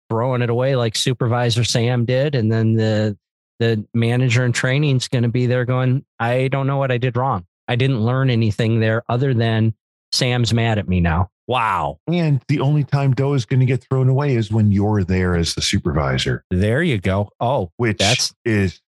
throwing 0.10 0.42
it 0.42 0.50
away 0.50 0.76
like 0.76 0.96
supervisor 0.96 1.64
Sam 1.64 2.06
did. 2.06 2.36
And 2.36 2.52
then 2.52 2.76
the, 2.76 3.18
the 3.60 3.86
manager 3.94 4.46
in 4.46 4.54
training 4.54 4.98
is 4.98 5.08
going 5.08 5.24
to 5.24 5.30
be 5.30 5.48
there 5.48 5.66
going, 5.66 6.06
I 6.20 6.48
don't 6.48 6.68
know 6.68 6.78
what 6.78 6.92
I 6.92 6.98
did 6.98 7.18
wrong. 7.18 7.46
I 7.68 7.76
didn't 7.76 8.02
learn 8.02 8.30
anything 8.30 8.80
there 8.80 9.04
other 9.08 9.34
than 9.34 9.74
Sam's 10.12 10.54
mad 10.54 10.78
at 10.78 10.88
me 10.88 11.00
now. 11.00 11.30
Wow. 11.52 12.00
And 12.08 12.42
the 12.48 12.62
only 12.62 12.86
time 12.86 13.12
dough 13.12 13.34
is 13.34 13.44
going 13.44 13.60
to 13.60 13.66
get 13.66 13.84
thrown 13.84 14.08
away 14.08 14.38
is 14.38 14.54
when 14.54 14.72
you're 14.72 15.04
there 15.04 15.36
as 15.36 15.54
the 15.54 15.62
supervisor. 15.62 16.46
There 16.50 16.82
you 16.82 16.98
go. 16.98 17.30
Oh, 17.42 17.74
which 17.76 17.98
that's 17.98 18.34
is 18.46 18.80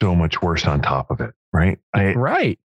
so 0.00 0.14
much 0.14 0.40
worse 0.40 0.64
on 0.64 0.80
top 0.80 1.10
of 1.10 1.20
it, 1.20 1.34
right? 1.52 1.78
I, 1.92 2.14
right. 2.14 2.58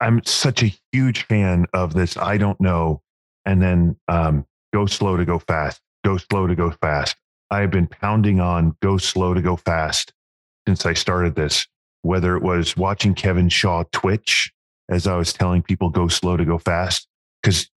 I'm 0.00 0.24
such 0.24 0.62
a 0.62 0.74
huge 0.92 1.26
fan 1.26 1.66
of 1.74 1.92
this. 1.92 2.16
I 2.16 2.38
don't 2.38 2.58
know. 2.58 3.02
And 3.44 3.60
then 3.60 3.96
um, 4.08 4.46
go 4.72 4.86
slow 4.86 5.18
to 5.18 5.26
go 5.26 5.38
fast, 5.40 5.82
go 6.02 6.16
slow 6.16 6.46
to 6.46 6.54
go 6.54 6.70
fast. 6.70 7.16
I've 7.50 7.70
been 7.70 7.86
pounding 7.86 8.40
on 8.40 8.78
go 8.80 8.96
slow 8.96 9.34
to 9.34 9.42
go 9.42 9.56
fast 9.56 10.14
since 10.66 10.86
I 10.86 10.94
started 10.94 11.34
this, 11.34 11.66
whether 12.00 12.34
it 12.34 12.42
was 12.42 12.78
watching 12.78 13.12
Kevin 13.12 13.50
Shaw 13.50 13.84
twitch 13.92 14.54
as 14.88 15.06
I 15.06 15.16
was 15.16 15.34
telling 15.34 15.62
people 15.62 15.90
go 15.90 16.08
slow 16.08 16.38
to 16.38 16.46
go 16.46 16.56
fast, 16.56 17.06
because 17.42 17.68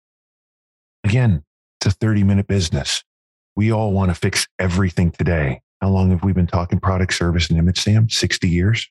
Again, 1.06 1.44
it's 1.78 1.94
a 1.94 1.96
30 1.96 2.24
minute 2.24 2.48
business. 2.48 3.04
We 3.54 3.72
all 3.72 3.92
want 3.92 4.10
to 4.10 4.14
fix 4.14 4.48
everything 4.58 5.12
today. 5.12 5.62
How 5.80 5.88
long 5.88 6.10
have 6.10 6.24
we 6.24 6.32
been 6.32 6.48
talking 6.48 6.80
product, 6.80 7.14
service, 7.14 7.48
and 7.48 7.58
image, 7.58 7.80
Sam? 7.80 8.08
60 8.08 8.48
years? 8.48 8.88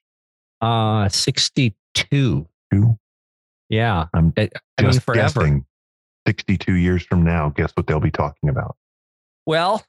Uh, 0.62 1.10
62. 1.10 2.48
Two? 2.72 2.98
Yeah. 3.70 4.06
I'm 4.14 4.32
I, 4.38 4.50
I 4.78 4.84
mean, 4.84 5.00
forever. 5.00 5.42
Guessing 5.42 5.66
62 6.26 6.74
years 6.74 7.04
from 7.04 7.24
now, 7.24 7.50
guess 7.50 7.72
what 7.74 7.86
they'll 7.86 8.00
be 8.00 8.12
talking 8.12 8.48
about? 8.48 8.78
Well, 9.46 9.84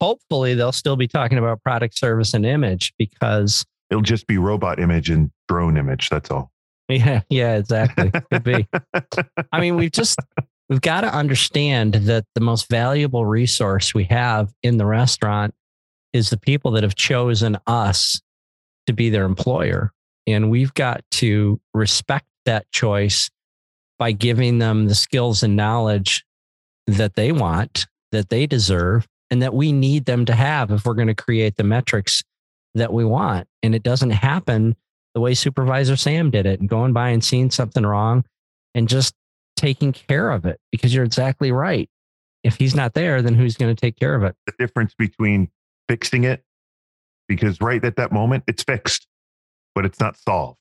hopefully 0.00 0.54
they'll 0.54 0.72
still 0.72 0.96
be 0.96 1.08
talking 1.08 1.38
about 1.38 1.62
product, 1.62 1.96
service, 1.96 2.34
and 2.34 2.44
image 2.44 2.92
because 2.98 3.64
it'll 3.88 4.02
just 4.02 4.26
be 4.26 4.36
robot 4.36 4.78
image 4.78 5.08
and 5.08 5.30
drone 5.48 5.78
image. 5.78 6.10
That's 6.10 6.30
all. 6.30 6.52
Yeah, 6.90 7.20
yeah, 7.30 7.54
exactly. 7.54 8.10
Could 8.32 8.42
be. 8.42 8.68
I 9.52 9.60
mean, 9.60 9.76
we've 9.76 9.92
just 9.92 10.18
we've 10.70 10.80
got 10.80 11.02
to 11.02 11.12
understand 11.12 11.94
that 11.94 12.24
the 12.34 12.40
most 12.40 12.70
valuable 12.70 13.26
resource 13.26 13.92
we 13.92 14.04
have 14.04 14.54
in 14.62 14.78
the 14.78 14.86
restaurant 14.86 15.52
is 16.12 16.30
the 16.30 16.38
people 16.38 16.70
that 16.70 16.84
have 16.84 16.94
chosen 16.94 17.58
us 17.66 18.22
to 18.86 18.92
be 18.92 19.10
their 19.10 19.24
employer. 19.24 19.92
And 20.26 20.48
we've 20.48 20.72
got 20.72 21.02
to 21.12 21.60
respect 21.74 22.26
that 22.46 22.70
choice 22.70 23.30
by 23.98 24.12
giving 24.12 24.58
them 24.58 24.86
the 24.86 24.94
skills 24.94 25.42
and 25.42 25.56
knowledge 25.56 26.24
that 26.86 27.16
they 27.16 27.32
want, 27.32 27.86
that 28.12 28.30
they 28.30 28.46
deserve, 28.46 29.06
and 29.30 29.42
that 29.42 29.54
we 29.54 29.72
need 29.72 30.06
them 30.06 30.24
to 30.24 30.34
have 30.34 30.70
if 30.70 30.84
we're 30.84 30.94
going 30.94 31.08
to 31.08 31.14
create 31.14 31.56
the 31.56 31.64
metrics 31.64 32.22
that 32.74 32.92
we 32.92 33.04
want. 33.04 33.46
And 33.62 33.74
it 33.74 33.82
doesn't 33.82 34.10
happen 34.10 34.76
the 35.14 35.20
way 35.20 35.34
Supervisor 35.34 35.96
Sam 35.96 36.30
did 36.30 36.46
it, 36.46 36.64
going 36.66 36.92
by 36.92 37.10
and 37.10 37.22
seeing 37.22 37.50
something 37.50 37.84
wrong 37.84 38.24
and 38.74 38.88
just 38.88 39.14
taking 39.60 39.92
care 39.92 40.30
of 40.30 40.46
it 40.46 40.58
because 40.72 40.94
you're 40.94 41.04
exactly 41.04 41.52
right. 41.52 41.88
If 42.42 42.56
he's 42.56 42.74
not 42.74 42.94
there, 42.94 43.20
then 43.20 43.34
who's 43.34 43.56
going 43.56 43.74
to 43.74 43.80
take 43.80 43.98
care 43.98 44.14
of 44.14 44.22
it? 44.22 44.34
The 44.46 44.52
difference 44.58 44.94
between 44.94 45.50
fixing 45.88 46.24
it, 46.24 46.42
because 47.28 47.60
right 47.60 47.84
at 47.84 47.96
that 47.96 48.12
moment, 48.12 48.44
it's 48.46 48.62
fixed, 48.62 49.06
but 49.74 49.84
it's 49.84 50.00
not 50.00 50.16
solved. 50.16 50.58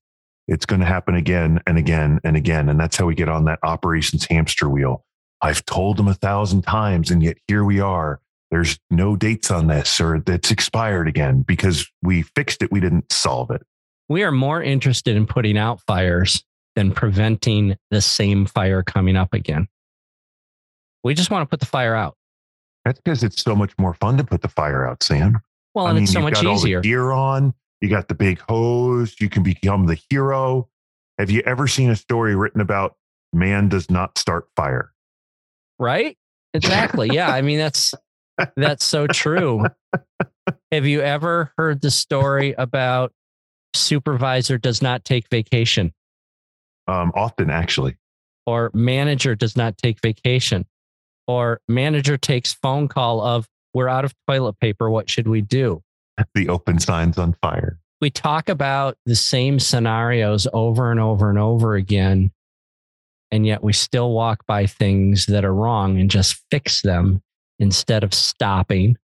It's 0.48 0.66
going 0.66 0.82
to 0.82 0.86
happen 0.86 1.16
again 1.16 1.62
and 1.66 1.78
again 1.78 2.20
and 2.24 2.36
again. 2.36 2.70
And 2.70 2.80
that's 2.80 2.98
how 2.98 3.06
we 3.06 3.16
get 3.16 3.30
on 3.30 3.46
that 3.46 3.60
operations 3.64 4.26
hamster 4.30 4.68
wheel. 4.68 5.06
I've 5.42 5.64
told 5.66 5.98
them 5.98 6.08
a 6.08 6.14
thousand 6.14 6.64
times, 6.64 7.12
and 7.12 7.24
yet 7.24 7.38
here 7.48 7.64
we 7.64 7.80
are 7.80 8.20
there's 8.52 8.80
no 8.90 9.16
dates 9.16 9.52
on 9.52 9.68
this 9.68 10.02
or 10.02 10.22
it's 10.26 10.52
expired 10.52 11.08
again 11.08 11.42
because 11.42 11.90
we 12.02 12.24
fixed 12.24 12.64
it. 12.64 12.72
We 12.72 12.80
didn't 12.80 13.12
solve 13.12 13.52
it. 13.52 13.62
We 14.08 14.24
are 14.24 14.32
more 14.32 14.62
interested 14.62 15.16
in 15.16 15.28
putting 15.28 15.58
out 15.58 15.82
fires 15.82 16.44
than 16.76 16.92
preventing 16.92 17.78
the 17.92 18.02
same 18.02 18.46
fire 18.46 18.84
coming 18.84 19.16
up 19.16 19.34
again. 19.34 19.68
We 21.04 21.14
just 21.14 21.32
want 21.32 21.44
to 21.44 21.46
put 21.50 21.60
the 21.60 21.66
fire 21.66 21.96
out. 21.96 22.16
That's 22.86 23.00
because 23.00 23.24
it's 23.24 23.42
so 23.42 23.56
much 23.56 23.74
more 23.78 23.94
fun 23.94 24.18
to 24.18 24.24
put 24.24 24.42
the 24.42 24.48
fire 24.48 24.88
out, 24.88 25.04
Sam. 25.04 25.40
Well, 25.74 25.88
and 25.88 26.00
it's 26.00 26.12
so 26.12 26.22
much 26.22 26.44
easier. 26.44 26.82
Gear 26.82 27.12
on. 27.12 27.54
You 27.82 27.90
got 27.90 28.08
the 28.08 28.16
big 28.16 28.40
hose. 28.40 29.16
You 29.20 29.30
can 29.30 29.44
become 29.44 29.86
the 29.86 30.00
hero. 30.10 30.68
Have 31.18 31.30
you 31.30 31.42
ever 31.46 31.68
seen 31.68 31.90
a 31.90 31.96
story 31.96 32.36
written 32.36 32.62
about 32.62 32.96
man 33.34 33.70
does 33.70 33.90
not 33.90 34.18
start 34.18 34.48
fire? 34.56 34.92
right? 35.80 36.18
Exactly. 36.54 37.10
Yeah. 37.12 37.30
I 37.30 37.42
mean, 37.42 37.58
that's 37.58 37.94
that's 38.56 38.86
so 38.86 39.08
true. 39.08 39.66
Have 40.72 40.86
you 40.86 41.02
ever 41.02 41.52
heard 41.58 41.82
the 41.82 41.92
story 41.92 42.54
about 42.58 43.14
supervisor 43.74 44.58
does 44.58 44.82
not 44.82 45.06
take 45.06 45.28
vacation 45.30 45.94
Um, 46.90 47.12
often, 47.14 47.50
actually. 47.52 47.98
or 48.50 48.72
manager 48.74 49.36
does 49.36 49.56
not 49.56 49.78
take 49.78 50.02
vacation 50.02 50.66
or 51.28 51.62
manager 51.68 52.18
takes 52.18 52.54
phone 52.54 52.88
call 52.88 53.22
of 53.22 53.48
we're 53.76 53.88
out 53.88 54.06
of 54.06 54.16
toilet 54.28 54.60
paper. 54.60 54.90
What 54.90 55.08
should 55.08 55.28
we 55.28 55.42
do? 55.42 55.84
The 56.34 56.50
open 56.50 56.80
signs 56.80 57.20
on 57.20 57.36
fire. 57.42 57.78
We 58.02 58.10
talk 58.10 58.50
about 58.50 58.98
the 59.06 59.16
same 59.16 59.60
scenarios 59.60 60.48
over 60.52 60.90
and 60.90 61.00
over 61.00 61.30
and 61.30 61.38
over 61.38 61.76
again. 61.76 62.32
And 63.30 63.46
yet 63.46 63.64
we 63.64 63.74
still 63.74 64.12
walk 64.12 64.48
by 64.48 64.66
things 64.66 65.28
that 65.28 65.46
are 65.46 65.54
wrong 65.54 66.00
and 66.00 66.10
just 66.10 66.42
fix 66.50 66.82
them 66.82 67.22
instead 67.60 68.04
of 68.04 68.14
stopping, 68.16 68.98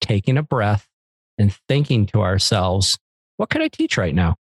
taking 0.00 0.38
a 0.38 0.42
breath, 0.42 0.88
and 1.36 1.54
thinking 1.68 2.06
to 2.06 2.22
ourselves, 2.22 2.98
what 3.36 3.50
could 3.50 3.60
I 3.60 3.68
teach 3.68 3.98
right 3.98 4.14
now? 4.14 4.36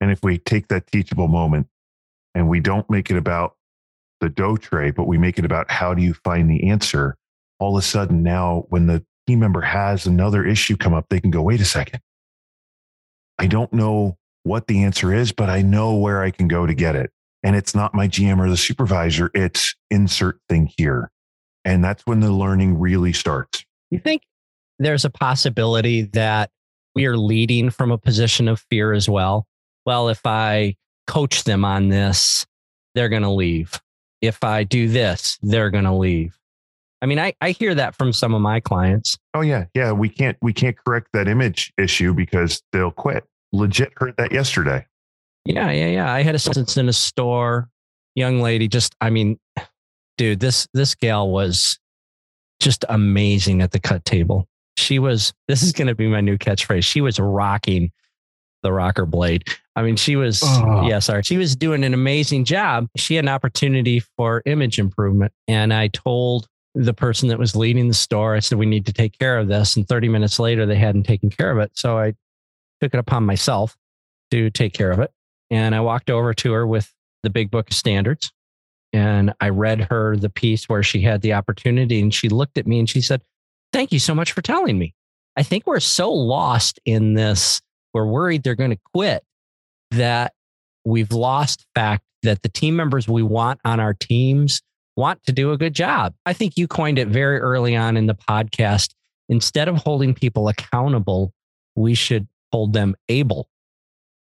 And 0.00 0.10
if 0.10 0.20
we 0.22 0.38
take 0.38 0.68
that 0.68 0.86
teachable 0.86 1.28
moment 1.28 1.66
and 2.34 2.48
we 2.48 2.60
don't 2.60 2.88
make 2.88 3.10
it 3.10 3.16
about 3.16 3.56
the 4.20 4.28
dough 4.28 4.56
tray, 4.56 4.90
but 4.90 5.04
we 5.04 5.18
make 5.18 5.38
it 5.38 5.44
about 5.44 5.70
how 5.70 5.94
do 5.94 6.02
you 6.02 6.14
find 6.14 6.50
the 6.50 6.68
answer, 6.68 7.16
all 7.58 7.76
of 7.76 7.82
a 7.82 7.86
sudden 7.86 8.22
now 8.22 8.64
when 8.68 8.86
the 8.86 9.04
team 9.26 9.40
member 9.40 9.60
has 9.60 10.06
another 10.06 10.44
issue 10.44 10.76
come 10.76 10.94
up, 10.94 11.06
they 11.08 11.20
can 11.20 11.30
go, 11.30 11.42
wait 11.42 11.60
a 11.60 11.64
second. 11.64 12.00
I 13.38 13.46
don't 13.46 13.72
know 13.72 14.16
what 14.44 14.66
the 14.66 14.84
answer 14.84 15.12
is, 15.12 15.32
but 15.32 15.50
I 15.50 15.62
know 15.62 15.96
where 15.96 16.22
I 16.22 16.30
can 16.30 16.48
go 16.48 16.66
to 16.66 16.74
get 16.74 16.96
it. 16.96 17.10
And 17.42 17.56
it's 17.56 17.74
not 17.74 17.94
my 17.94 18.06
GM 18.06 18.38
or 18.38 18.48
the 18.48 18.56
supervisor, 18.56 19.30
it's 19.34 19.74
insert 19.90 20.38
thing 20.48 20.70
here. 20.76 21.10
And 21.64 21.82
that's 21.82 22.04
when 22.06 22.20
the 22.20 22.32
learning 22.32 22.78
really 22.78 23.12
starts. 23.12 23.64
You 23.90 23.98
think 23.98 24.22
there's 24.78 25.04
a 25.04 25.10
possibility 25.10 26.02
that 26.12 26.50
we 26.94 27.06
are 27.06 27.16
leading 27.16 27.70
from 27.70 27.90
a 27.90 27.98
position 27.98 28.48
of 28.48 28.64
fear 28.70 28.92
as 28.92 29.08
well? 29.08 29.46
Well, 29.84 30.08
if 30.08 30.24
I 30.24 30.76
coach 31.06 31.44
them 31.44 31.64
on 31.64 31.88
this, 31.88 32.46
they're 32.94 33.08
going 33.08 33.22
to 33.22 33.30
leave. 33.30 33.80
If 34.20 34.44
I 34.44 34.64
do 34.64 34.88
this, 34.88 35.38
they're 35.42 35.70
going 35.70 35.84
to 35.84 35.94
leave. 35.94 36.38
I 37.02 37.06
mean, 37.06 37.18
I, 37.18 37.34
I 37.40 37.50
hear 37.50 37.74
that 37.74 37.96
from 37.96 38.12
some 38.12 38.32
of 38.32 38.40
my 38.40 38.60
clients. 38.60 39.18
Oh 39.34 39.40
yeah, 39.40 39.64
yeah. 39.74 39.90
We 39.90 40.08
can't 40.08 40.38
we 40.40 40.52
can't 40.52 40.76
correct 40.86 41.08
that 41.14 41.26
image 41.26 41.72
issue 41.76 42.14
because 42.14 42.62
they'll 42.72 42.92
quit. 42.92 43.24
Legit 43.52 43.92
heard 43.96 44.14
that 44.18 44.30
yesterday. 44.30 44.86
Yeah, 45.44 45.72
yeah, 45.72 45.88
yeah. 45.88 46.12
I 46.12 46.22
had 46.22 46.36
a 46.36 46.38
sentence 46.38 46.76
in 46.76 46.88
a 46.88 46.92
store, 46.92 47.68
young 48.14 48.40
lady. 48.40 48.68
Just, 48.68 48.94
I 49.00 49.10
mean, 49.10 49.38
dude, 50.16 50.38
this 50.38 50.68
this 50.72 50.94
gal 50.94 51.28
was 51.28 51.78
just 52.60 52.84
amazing 52.88 53.62
at 53.62 53.72
the 53.72 53.80
cut 53.80 54.04
table. 54.04 54.46
She 54.76 55.00
was. 55.00 55.34
This 55.48 55.64
is 55.64 55.72
going 55.72 55.88
to 55.88 55.96
be 55.96 56.06
my 56.06 56.20
new 56.20 56.38
catchphrase. 56.38 56.84
She 56.84 57.00
was 57.00 57.18
rocking 57.18 57.90
the 58.62 58.72
rocker 58.72 59.06
blade. 59.06 59.44
I 59.76 59.82
mean, 59.82 59.96
she 59.96 60.16
was. 60.16 60.42
Oh. 60.44 60.86
Yeah, 60.86 60.98
sorry. 60.98 61.22
She 61.22 61.36
was 61.36 61.56
doing 61.56 61.84
an 61.84 61.94
amazing 61.94 62.44
job. 62.44 62.88
She 62.96 63.14
had 63.14 63.24
an 63.24 63.28
opportunity 63.28 64.00
for 64.16 64.42
image 64.46 64.78
improvement, 64.78 65.32
and 65.48 65.72
I 65.72 65.88
told 65.88 66.46
the 66.74 66.94
person 66.94 67.28
that 67.28 67.38
was 67.38 67.54
leading 67.54 67.88
the 67.88 67.94
store, 67.94 68.34
I 68.34 68.40
said, 68.40 68.58
"We 68.58 68.66
need 68.66 68.86
to 68.86 68.92
take 68.92 69.18
care 69.18 69.38
of 69.38 69.48
this." 69.48 69.76
And 69.76 69.86
30 69.86 70.08
minutes 70.08 70.38
later, 70.38 70.66
they 70.66 70.76
hadn't 70.76 71.04
taken 71.04 71.30
care 71.30 71.50
of 71.50 71.58
it, 71.58 71.72
so 71.74 71.98
I 71.98 72.14
took 72.80 72.94
it 72.94 72.98
upon 72.98 73.24
myself 73.24 73.76
to 74.30 74.50
take 74.50 74.72
care 74.72 74.90
of 74.90 74.98
it. 74.98 75.12
And 75.50 75.74
I 75.74 75.80
walked 75.80 76.10
over 76.10 76.32
to 76.34 76.52
her 76.52 76.66
with 76.66 76.92
the 77.22 77.30
big 77.30 77.50
book 77.50 77.70
of 77.70 77.76
standards 77.76 78.32
and 78.92 79.32
I 79.40 79.48
read 79.48 79.82
her 79.90 80.16
the 80.16 80.28
piece 80.28 80.68
where 80.68 80.82
she 80.82 81.00
had 81.00 81.22
the 81.22 81.32
opportunity 81.32 82.00
and 82.00 82.12
she 82.12 82.28
looked 82.28 82.58
at 82.58 82.66
me 82.66 82.78
and 82.78 82.88
she 82.88 83.00
said, 83.00 83.22
Thank 83.72 83.90
you 83.90 83.98
so 83.98 84.14
much 84.14 84.32
for 84.32 84.42
telling 84.42 84.78
me. 84.78 84.94
I 85.36 85.42
think 85.42 85.66
we're 85.66 85.80
so 85.80 86.12
lost 86.12 86.78
in 86.84 87.14
this, 87.14 87.62
we're 87.94 88.06
worried 88.06 88.42
they're 88.42 88.54
going 88.54 88.70
to 88.70 88.80
quit 88.94 89.24
that 89.90 90.32
we've 90.84 91.12
lost 91.12 91.66
fact 91.74 92.04
that 92.22 92.42
the 92.42 92.48
team 92.48 92.76
members 92.76 93.08
we 93.08 93.22
want 93.22 93.60
on 93.64 93.80
our 93.80 93.94
teams 93.94 94.62
want 94.96 95.22
to 95.24 95.32
do 95.32 95.52
a 95.52 95.58
good 95.58 95.74
job. 95.74 96.14
I 96.26 96.32
think 96.32 96.56
you 96.56 96.68
coined 96.68 96.98
it 96.98 97.08
very 97.08 97.38
early 97.38 97.76
on 97.76 97.96
in 97.96 98.06
the 98.06 98.14
podcast. 98.14 98.90
Instead 99.28 99.68
of 99.68 99.76
holding 99.76 100.14
people 100.14 100.48
accountable, 100.48 101.32
we 101.74 101.94
should 101.94 102.26
hold 102.52 102.72
them 102.72 102.94
able. 103.08 103.48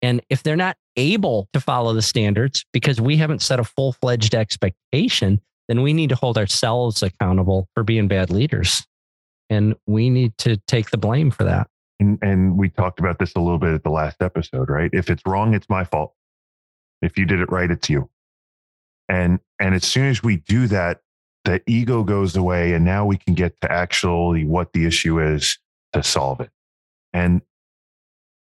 And 0.02 0.22
if 0.30 0.44
they're 0.44 0.56
not 0.56 0.78
able 0.96 1.48
to 1.54 1.60
follow 1.60 1.94
the 1.94 2.02
standards 2.02 2.66
because 2.74 3.00
we 3.00 3.18
haven't 3.18 3.42
set 3.42 3.60
a 3.60 3.64
full 3.64 3.94
fledged 3.94 4.36
expectation, 4.36 5.42
then 5.68 5.82
we 5.82 5.94
need 5.94 6.10
to 6.10 6.16
hold 6.16 6.38
ourselves 6.38 7.02
accountable 7.02 7.68
for 7.74 7.84
being 7.84 8.08
bad 8.08 8.30
leaders. 8.30 8.86
And 9.50 9.76
we 9.88 10.10
need 10.10 10.38
to 10.40 10.58
take 10.68 10.90
the 10.90 10.98
blame 10.98 11.32
for 11.32 11.44
that. 11.44 11.68
And, 12.02 12.18
and 12.24 12.58
we 12.58 12.70
talked 12.70 13.00
about 13.00 13.20
this 13.20 13.36
a 13.36 13.40
little 13.40 13.60
bit 13.60 13.74
at 13.76 13.84
the 13.84 13.92
last 13.92 14.24
episode, 14.24 14.70
right? 14.70 14.90
If 14.92 15.12
it's 15.12 15.22
wrong, 15.24 15.54
it's 15.54 15.70
my 15.70 15.84
fault. 15.84 16.16
If 17.04 17.16
you 17.16 17.26
did 17.26 17.40
it 17.40 17.52
right, 17.52 17.70
it's 17.70 17.90
you. 17.90 18.10
And 19.08 19.40
and 19.60 19.76
as 19.76 19.86
soon 19.86 20.08
as 20.08 20.24
we 20.24 20.38
do 20.38 20.66
that, 20.68 21.02
the 21.46 21.62
ego 21.68 22.04
goes 22.04 22.36
away, 22.36 22.74
and 22.74 22.84
now 22.84 23.06
we 23.06 23.18
can 23.18 23.36
get 23.36 23.60
to 23.62 23.72
actually 23.72 24.46
what 24.46 24.74
the 24.74 24.86
issue 24.86 25.20
is 25.20 25.60
to 25.94 26.02
solve 26.02 26.42
it. 26.42 26.50
And 27.14 27.42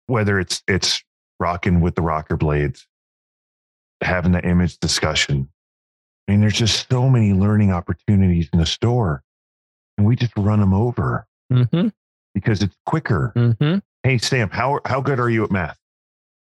whether 0.06 0.38
it's 0.38 0.62
it's 0.68 1.02
rocking 1.40 1.80
with 1.80 1.96
the 1.96 2.02
rocker 2.02 2.36
blades, 2.36 2.86
having 4.02 4.32
the 4.32 4.44
image 4.44 4.78
discussion. 4.78 5.48
I 6.28 6.32
mean, 6.32 6.40
there's 6.42 6.54
just 6.54 6.88
so 6.90 7.08
many 7.08 7.32
learning 7.32 7.72
opportunities 7.72 8.50
in 8.52 8.58
the 8.60 8.66
store, 8.66 9.24
and 9.96 10.06
we 10.06 10.14
just 10.14 10.32
run 10.36 10.60
them 10.60 10.74
over 10.74 11.26
Mm-hmm. 11.52 11.88
Because 12.40 12.62
it's 12.62 12.76
quicker. 12.86 13.32
Mm-hmm. 13.36 13.78
Hey 14.02 14.18
Sam, 14.18 14.50
how 14.50 14.80
how 14.84 15.00
good 15.00 15.18
are 15.18 15.30
you 15.30 15.44
at 15.44 15.50
math? 15.50 15.78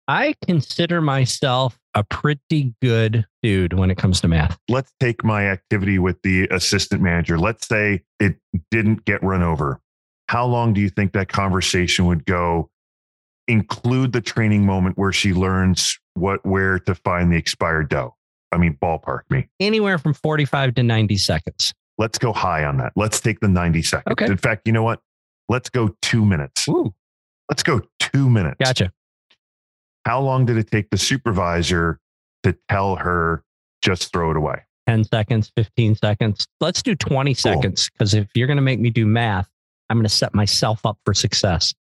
I 0.07 0.33
consider 0.45 1.01
myself 1.01 1.77
a 1.93 2.03
pretty 2.03 2.73
good 2.81 3.25
dude 3.43 3.73
when 3.73 3.91
it 3.91 3.97
comes 3.97 4.21
to 4.21 4.27
math. 4.27 4.57
Let's 4.67 4.91
take 4.99 5.23
my 5.23 5.47
activity 5.47 5.99
with 5.99 6.21
the 6.23 6.47
assistant 6.49 7.01
manager. 7.01 7.37
Let's 7.37 7.67
say 7.67 8.01
it 8.19 8.37
didn't 8.71 9.05
get 9.05 9.21
run 9.23 9.43
over. 9.43 9.79
How 10.27 10.45
long 10.45 10.73
do 10.73 10.81
you 10.81 10.89
think 10.89 11.13
that 11.13 11.29
conversation 11.29 12.05
would 12.05 12.25
go? 12.25 12.69
Include 13.47 14.11
the 14.11 14.21
training 14.21 14.65
moment 14.65 14.97
where 14.97 15.11
she 15.11 15.33
learns 15.33 15.99
what 16.13 16.45
where 16.45 16.79
to 16.79 16.93
find 16.93 17.31
the 17.31 17.37
expired 17.37 17.89
dough. 17.89 18.15
I 18.51 18.57
mean, 18.57 18.77
ballpark 18.81 19.21
me. 19.29 19.47
Anywhere 19.59 19.97
from 19.97 20.13
45 20.13 20.75
to 20.75 20.83
90 20.83 21.17
seconds. 21.17 21.73
Let's 21.97 22.17
go 22.17 22.31
high 22.31 22.63
on 22.63 22.77
that. 22.77 22.93
Let's 22.95 23.19
take 23.19 23.41
the 23.41 23.47
90 23.47 23.81
seconds. 23.83 24.11
Okay. 24.11 24.25
In 24.25 24.37
fact, 24.37 24.63
you 24.65 24.71
know 24.71 24.83
what? 24.83 25.01
Let's 25.49 25.69
go 25.69 25.95
two 26.01 26.23
minutes. 26.23 26.67
Ooh, 26.67 26.93
Let's 27.49 27.63
go 27.63 27.81
two 27.99 28.29
minutes. 28.29 28.57
gotcha. 28.59 28.91
How 30.05 30.21
long 30.21 30.45
did 30.45 30.57
it 30.57 30.69
take 30.71 30.89
the 30.91 30.97
supervisor 30.97 31.99
to 32.43 32.55
tell 32.69 32.95
her 32.95 33.43
just 33.81 34.11
throw 34.11 34.31
it 34.31 34.37
away? 34.37 34.61
10 34.87 35.03
seconds, 35.03 35.51
15 35.55 35.95
seconds. 35.95 36.47
Let's 36.61 36.81
do 36.81 36.95
20 36.95 37.33
seconds 37.33 37.89
because 37.89 38.13
if 38.13 38.27
you're 38.35 38.47
going 38.47 38.57
to 38.57 38.61
make 38.63 38.79
me 38.79 38.89
do 38.89 39.05
math, 39.05 39.49
I'm 39.89 39.97
going 39.97 40.03
to 40.05 40.09
set 40.09 40.33
myself 40.33 40.85
up 40.85 40.97
for 41.05 41.13
success. 41.13 41.73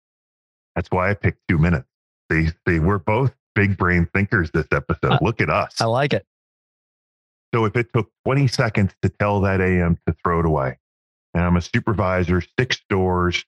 That's 0.76 0.90
why 0.90 1.12
I 1.12 1.14
picked 1.14 1.40
two 1.50 1.58
minutes. 1.58 1.88
They, 2.30 2.48
they 2.66 2.80
we're 2.80 3.00
both 3.00 3.34
big 3.56 3.78
brain 3.78 4.08
thinkers 4.14 4.52
this 4.52 4.68
episode. 4.72 5.12
Uh, 5.14 5.20
Look 5.22 5.42
at 5.42 5.50
us. 5.50 5.76
I 5.80 5.86
like 5.86 6.14
it. 6.14 6.26
So 7.54 7.66
if 7.66 7.76
it 7.76 7.88
took 7.94 8.10
20 8.26 8.48
seconds 8.48 8.94
to 9.02 9.10
tell 9.10 9.42
that 9.42 9.62
AM 9.62 9.98
to 10.06 10.16
throw 10.24 10.40
it 10.42 10.46
away, 10.46 10.78
and 11.34 11.44
I'm 11.44 11.56
a 11.56 11.62
supervisor, 11.62 12.42
six 12.60 12.78
stores, 12.78 13.46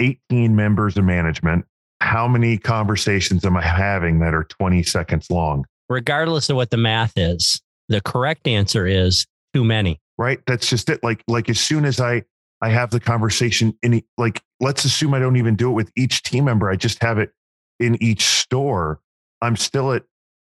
18 0.00 0.56
members 0.56 0.96
of 0.96 1.04
management, 1.04 1.64
how 2.00 2.26
many 2.26 2.58
conversations 2.58 3.44
am 3.44 3.56
I 3.56 3.62
having 3.62 4.20
that 4.20 4.34
are 4.34 4.44
20 4.44 4.82
seconds 4.82 5.30
long? 5.30 5.64
Regardless 5.88 6.48
of 6.48 6.56
what 6.56 6.70
the 6.70 6.76
math 6.76 7.12
is, 7.16 7.60
the 7.88 8.00
correct 8.00 8.46
answer 8.46 8.86
is 8.86 9.26
too 9.54 9.64
many. 9.64 10.00
Right? 10.16 10.40
That's 10.46 10.68
just 10.68 10.88
it. 10.88 11.02
Like, 11.02 11.22
like 11.28 11.48
as 11.48 11.60
soon 11.60 11.84
as 11.84 12.00
I 12.00 12.24
I 12.62 12.68
have 12.68 12.90
the 12.90 13.00
conversation 13.00 13.76
in 13.82 14.02
like 14.18 14.42
let's 14.60 14.84
assume 14.84 15.14
I 15.14 15.18
don't 15.18 15.36
even 15.36 15.56
do 15.56 15.70
it 15.70 15.74
with 15.74 15.90
each 15.96 16.22
team 16.22 16.44
member. 16.44 16.70
I 16.70 16.76
just 16.76 17.02
have 17.02 17.18
it 17.18 17.32
in 17.78 18.00
each 18.02 18.22
store. 18.22 19.00
I'm 19.40 19.56
still 19.56 19.92
at 19.92 20.02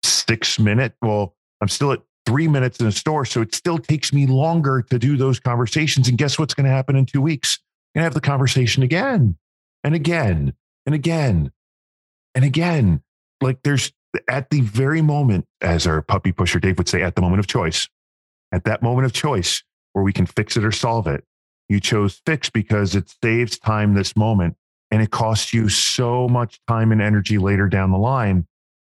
six 0.04 0.58
minute. 0.58 0.94
Well, 1.02 1.36
I'm 1.62 1.68
still 1.68 1.92
at 1.92 2.02
three 2.26 2.48
minutes 2.48 2.80
in 2.80 2.88
a 2.88 2.92
store. 2.92 3.26
So 3.26 3.42
it 3.42 3.54
still 3.54 3.78
takes 3.78 4.14
me 4.14 4.26
longer 4.26 4.82
to 4.90 5.00
do 5.00 5.18
those 5.18 5.40
conversations. 5.40 6.08
And 6.08 6.18
guess 6.18 6.40
what's 6.40 6.54
going 6.54 6.66
to 6.66 6.72
happen 6.72 6.96
in 6.96 7.06
two 7.06 7.22
weeks? 7.22 7.60
And 7.96 8.04
have 8.04 8.14
the 8.14 8.22
conversation 8.22 8.84
again 8.84 9.38
and 9.84 9.96
again 9.96 10.54
and 10.86 10.96
again 10.96 11.52
and 12.36 12.46
again. 12.46 13.02
Like 13.42 13.60
there's 13.64 13.92
at 14.28 14.50
the 14.50 14.62
very 14.62 15.02
moment, 15.02 15.46
as 15.62 15.86
our 15.86 16.02
puppy 16.02 16.32
pusher 16.32 16.60
Dave 16.60 16.78
would 16.78 16.90
say, 16.90 17.02
at 17.02 17.16
the 17.16 17.22
moment 17.22 17.40
of 17.40 17.48
choice, 17.48 17.88
at 18.52 18.64
that 18.64 18.82
moment 18.82 19.06
of 19.06 19.14
choice 19.14 19.64
where 19.94 20.04
we 20.04 20.14
can 20.14 20.26
fix 20.26 20.58
it 20.58 20.64
or 20.64 20.72
solve 20.72 21.08
it, 21.08 21.24
you 21.70 21.80
chose 21.80 22.22
fix 22.26 22.50
because 22.50 22.96
it 22.96 23.14
saves 23.24 23.60
time 23.60 23.94
this 23.94 24.16
moment 24.16 24.56
and 24.92 25.02
it 25.02 25.12
costs 25.12 25.54
you 25.54 25.70
so 25.70 26.28
much 26.28 26.60
time 26.68 26.92
and 26.92 27.02
energy 27.02 27.38
later 27.38 27.68
down 27.68 27.92
the 27.92 27.98
line. 27.98 28.48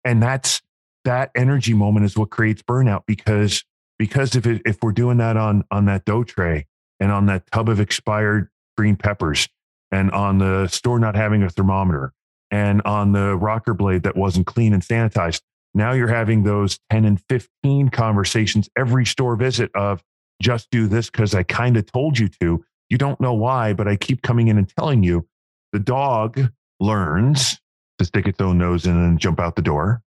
And 0.05 0.23
that's 0.23 0.61
that 1.03 1.31
energy 1.35 1.73
moment 1.73 2.05
is 2.05 2.17
what 2.17 2.29
creates 2.29 2.61
burnout 2.61 3.03
because 3.05 3.63
because 3.99 4.35
if 4.35 4.47
it, 4.47 4.61
if 4.65 4.77
we're 4.81 4.91
doing 4.91 5.17
that 5.17 5.37
on 5.37 5.63
on 5.69 5.85
that 5.85 6.05
dough 6.05 6.23
tray 6.23 6.67
and 6.99 7.11
on 7.11 7.25
that 7.27 7.49
tub 7.51 7.69
of 7.69 7.79
expired 7.79 8.49
green 8.77 8.95
peppers 8.95 9.47
and 9.91 10.11
on 10.11 10.37
the 10.37 10.67
store 10.67 10.99
not 10.99 11.15
having 11.15 11.43
a 11.43 11.49
thermometer 11.49 12.13
and 12.49 12.81
on 12.83 13.11
the 13.11 13.35
rocker 13.35 13.73
blade 13.73 14.03
that 14.03 14.15
wasn't 14.15 14.45
clean 14.45 14.73
and 14.73 14.83
sanitized 14.83 15.41
now 15.73 15.93
you're 15.93 16.07
having 16.07 16.43
those 16.43 16.79
10 16.89 17.05
and 17.05 17.21
15 17.29 17.89
conversations 17.89 18.69
every 18.77 19.05
store 19.05 19.35
visit 19.35 19.71
of 19.75 20.03
just 20.41 20.69
do 20.71 20.87
this 20.87 21.09
because 21.09 21.33
I 21.33 21.43
kind 21.43 21.77
of 21.77 21.89
told 21.89 22.19
you 22.19 22.27
to. 22.41 22.63
You 22.89 22.97
don't 22.97 23.21
know 23.21 23.33
why, 23.33 23.73
but 23.73 23.87
I 23.87 23.95
keep 23.95 24.21
coming 24.21 24.49
in 24.49 24.57
and 24.57 24.67
telling 24.67 25.03
you. 25.03 25.27
The 25.71 25.79
dog 25.79 26.51
learns 26.81 27.61
to 27.99 28.05
stick 28.05 28.27
its 28.27 28.41
own 28.41 28.57
nose 28.57 28.85
in 28.85 28.97
and 28.97 29.19
jump 29.19 29.39
out 29.39 29.55
the 29.55 29.61
door. 29.61 30.01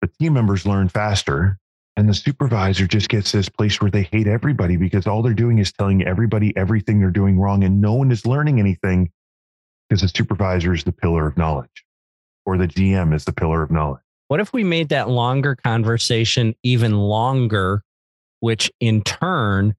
The 0.00 0.08
team 0.18 0.32
members 0.32 0.64
learn 0.64 0.88
faster. 0.88 1.58
And 2.00 2.08
the 2.08 2.14
supervisor 2.14 2.86
just 2.86 3.10
gets 3.10 3.30
this 3.30 3.50
place 3.50 3.78
where 3.78 3.90
they 3.90 4.04
hate 4.04 4.26
everybody 4.26 4.78
because 4.78 5.06
all 5.06 5.20
they're 5.20 5.34
doing 5.34 5.58
is 5.58 5.70
telling 5.70 6.02
everybody 6.02 6.56
everything 6.56 6.98
they're 6.98 7.10
doing 7.10 7.38
wrong 7.38 7.62
and 7.62 7.78
no 7.78 7.92
one 7.92 8.10
is 8.10 8.24
learning 8.24 8.58
anything 8.58 9.10
because 9.86 10.00
the 10.00 10.08
supervisor 10.08 10.72
is 10.72 10.82
the 10.82 10.92
pillar 10.92 11.26
of 11.26 11.36
knowledge 11.36 11.84
or 12.46 12.56
the 12.56 12.66
GM 12.66 13.14
is 13.14 13.26
the 13.26 13.34
pillar 13.34 13.62
of 13.62 13.70
knowledge. 13.70 14.00
What 14.28 14.40
if 14.40 14.50
we 14.50 14.64
made 14.64 14.88
that 14.88 15.10
longer 15.10 15.54
conversation 15.54 16.54
even 16.62 16.96
longer, 16.96 17.82
which 18.38 18.72
in 18.80 19.02
turn 19.02 19.74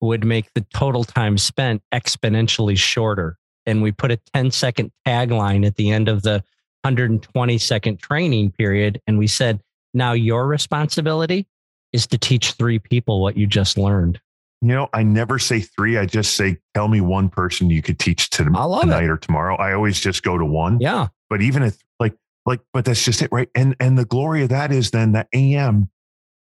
would 0.00 0.24
make 0.24 0.50
the 0.54 0.64
total 0.72 1.04
time 1.04 1.36
spent 1.36 1.82
exponentially 1.92 2.78
shorter? 2.78 3.36
And 3.66 3.82
we 3.82 3.92
put 3.92 4.10
a 4.10 4.18
10 4.32 4.50
second 4.50 4.92
tagline 5.06 5.66
at 5.66 5.76
the 5.76 5.90
end 5.90 6.08
of 6.08 6.22
the 6.22 6.42
120 6.84 7.58
second 7.58 7.98
training 7.98 8.52
period. 8.52 8.98
And 9.06 9.18
we 9.18 9.26
said, 9.26 9.60
now 9.94 10.12
your 10.12 10.46
responsibility 10.46 11.46
is 11.92 12.06
to 12.08 12.18
teach 12.18 12.52
three 12.52 12.78
people 12.78 13.20
what 13.20 13.36
you 13.36 13.46
just 13.46 13.76
learned. 13.76 14.20
You 14.62 14.68
know, 14.68 14.88
I 14.92 15.02
never 15.02 15.38
say 15.38 15.60
three. 15.60 15.96
I 15.96 16.04
just 16.06 16.36
say, 16.36 16.58
tell 16.74 16.88
me 16.88 17.00
one 17.00 17.30
person 17.30 17.70
you 17.70 17.80
could 17.82 17.98
teach 17.98 18.28
to 18.30 18.44
tonight 18.44 19.04
it. 19.04 19.10
or 19.10 19.16
tomorrow. 19.16 19.56
I 19.56 19.72
always 19.72 19.98
just 19.98 20.22
go 20.22 20.36
to 20.36 20.44
one. 20.44 20.78
Yeah. 20.80 21.08
But 21.30 21.40
even 21.40 21.62
if 21.62 21.78
like, 21.98 22.14
like, 22.44 22.60
but 22.72 22.84
that's 22.84 23.02
just 23.04 23.22
it, 23.22 23.30
right? 23.32 23.48
And 23.54 23.74
and 23.80 23.98
the 23.98 24.04
glory 24.04 24.42
of 24.42 24.50
that 24.50 24.70
is 24.70 24.90
then 24.90 25.12
that 25.12 25.28
AM 25.32 25.90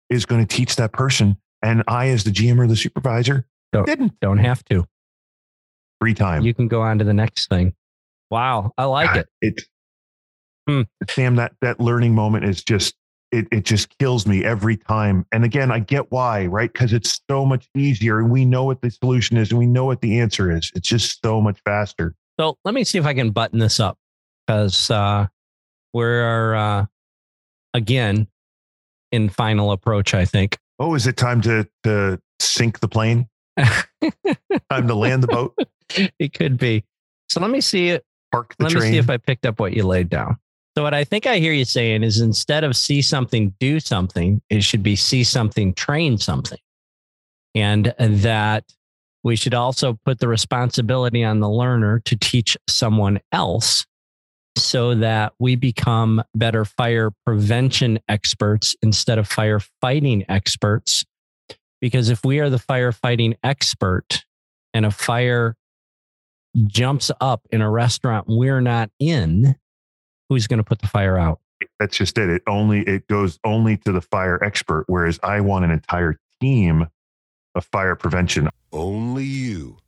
is 0.08 0.24
going 0.24 0.46
to 0.46 0.56
teach 0.56 0.76
that 0.76 0.92
person, 0.92 1.36
and 1.62 1.82
I, 1.88 2.08
as 2.10 2.22
the 2.22 2.30
GM 2.30 2.60
or 2.60 2.68
the 2.68 2.76
supervisor, 2.76 3.44
don't, 3.72 3.86
didn't 3.86 4.12
don't 4.20 4.38
have 4.38 4.64
to 4.66 4.86
free 6.00 6.14
time. 6.14 6.44
You 6.44 6.54
can 6.54 6.68
go 6.68 6.82
on 6.82 6.98
to 6.98 7.04
the 7.04 7.14
next 7.14 7.48
thing. 7.48 7.74
Wow, 8.30 8.72
I 8.78 8.84
like 8.84 9.08
God, 9.14 9.16
it. 9.40 9.54
It, 9.58 9.62
Hmm. 10.68 10.82
Sam, 11.08 11.36
that 11.36 11.52
that 11.60 11.78
learning 11.80 12.14
moment 12.14 12.44
is 12.44 12.62
just 12.62 12.94
it 13.36 13.48
it 13.52 13.64
just 13.64 13.96
kills 13.98 14.26
me 14.26 14.44
every 14.44 14.76
time. 14.76 15.26
And 15.32 15.44
again, 15.44 15.70
I 15.70 15.80
get 15.80 16.10
why, 16.10 16.46
right? 16.46 16.72
Because 16.72 16.92
it's 16.92 17.20
so 17.30 17.44
much 17.44 17.68
easier, 17.76 18.18
and 18.18 18.30
we 18.30 18.44
know 18.44 18.64
what 18.64 18.80
the 18.80 18.90
solution 18.90 19.36
is, 19.36 19.50
and 19.50 19.58
we 19.58 19.66
know 19.66 19.84
what 19.84 20.00
the 20.00 20.18
answer 20.18 20.50
is. 20.50 20.72
It's 20.74 20.88
just 20.88 21.20
so 21.22 21.40
much 21.40 21.58
faster. 21.64 22.14
So 22.40 22.56
let 22.64 22.74
me 22.74 22.84
see 22.84 22.98
if 22.98 23.06
I 23.06 23.14
can 23.14 23.30
button 23.30 23.58
this 23.58 23.78
up 23.80 23.98
because 24.46 24.90
uh, 24.90 25.26
we're 25.92 26.54
uh, 26.54 26.86
again 27.74 28.26
in 29.12 29.28
final 29.28 29.72
approach. 29.72 30.14
I 30.14 30.24
think. 30.24 30.58
Oh, 30.78 30.94
is 30.94 31.06
it 31.06 31.16
time 31.16 31.40
to 31.42 31.68
to 31.84 32.20
sink 32.40 32.80
the 32.80 32.88
plane? 32.88 33.28
time 33.58 34.86
to 34.86 34.94
land 34.94 35.22
the 35.22 35.28
boat. 35.28 35.58
it 36.18 36.32
could 36.32 36.58
be. 36.58 36.84
So 37.28 37.40
let 37.40 37.50
me 37.50 37.60
see 37.60 37.88
it. 37.90 38.04
Park 38.32 38.54
the 38.58 38.64
let 38.64 38.72
train. 38.72 38.84
me 38.84 38.90
see 38.92 38.98
if 38.98 39.10
I 39.10 39.16
picked 39.18 39.46
up 39.46 39.60
what 39.60 39.72
you 39.72 39.84
laid 39.84 40.08
down. 40.08 40.38
So 40.76 40.82
what 40.82 40.92
I 40.92 41.04
think 41.04 41.26
I 41.26 41.38
hear 41.38 41.54
you 41.54 41.64
saying 41.64 42.02
is 42.02 42.20
instead 42.20 42.62
of 42.62 42.76
see 42.76 43.00
something, 43.00 43.54
do 43.58 43.80
something, 43.80 44.42
it 44.50 44.62
should 44.62 44.82
be 44.82 44.94
see 44.94 45.24
something, 45.24 45.72
train 45.72 46.18
something. 46.18 46.58
And 47.54 47.94
that 47.98 48.64
we 49.24 49.36
should 49.36 49.54
also 49.54 49.98
put 50.04 50.18
the 50.18 50.28
responsibility 50.28 51.24
on 51.24 51.40
the 51.40 51.48
learner 51.48 52.00
to 52.00 52.16
teach 52.16 52.58
someone 52.68 53.20
else 53.32 53.86
so 54.58 54.94
that 54.96 55.32
we 55.38 55.56
become 55.56 56.22
better 56.34 56.66
fire 56.66 57.10
prevention 57.24 57.98
experts 58.06 58.76
instead 58.82 59.16
of 59.18 59.26
firefighting 59.26 60.26
experts. 60.28 61.04
Because 61.80 62.10
if 62.10 62.22
we 62.22 62.38
are 62.40 62.50
the 62.50 62.58
firefighting 62.58 63.36
expert 63.42 64.26
and 64.74 64.84
a 64.84 64.90
fire 64.90 65.56
jumps 66.66 67.10
up 67.22 67.40
in 67.50 67.62
a 67.62 67.70
restaurant 67.70 68.26
we're 68.28 68.60
not 68.60 68.90
in, 68.98 69.56
who's 70.28 70.46
going 70.46 70.58
to 70.58 70.64
put 70.64 70.80
the 70.80 70.88
fire 70.88 71.18
out? 71.18 71.40
That's 71.80 71.96
just 71.96 72.18
it. 72.18 72.28
It 72.28 72.42
only 72.46 72.80
it 72.82 73.06
goes 73.08 73.38
only 73.44 73.78
to 73.78 73.92
the 73.92 74.02
fire 74.02 74.42
expert, 74.42 74.84
whereas 74.88 75.18
I 75.22 75.40
want 75.40 75.64
an 75.64 75.70
entire 75.70 76.18
team 76.40 76.86
of 77.54 77.64
fire 77.72 77.96
prevention. 77.96 78.48
Only 78.72 79.24
you 79.24 79.78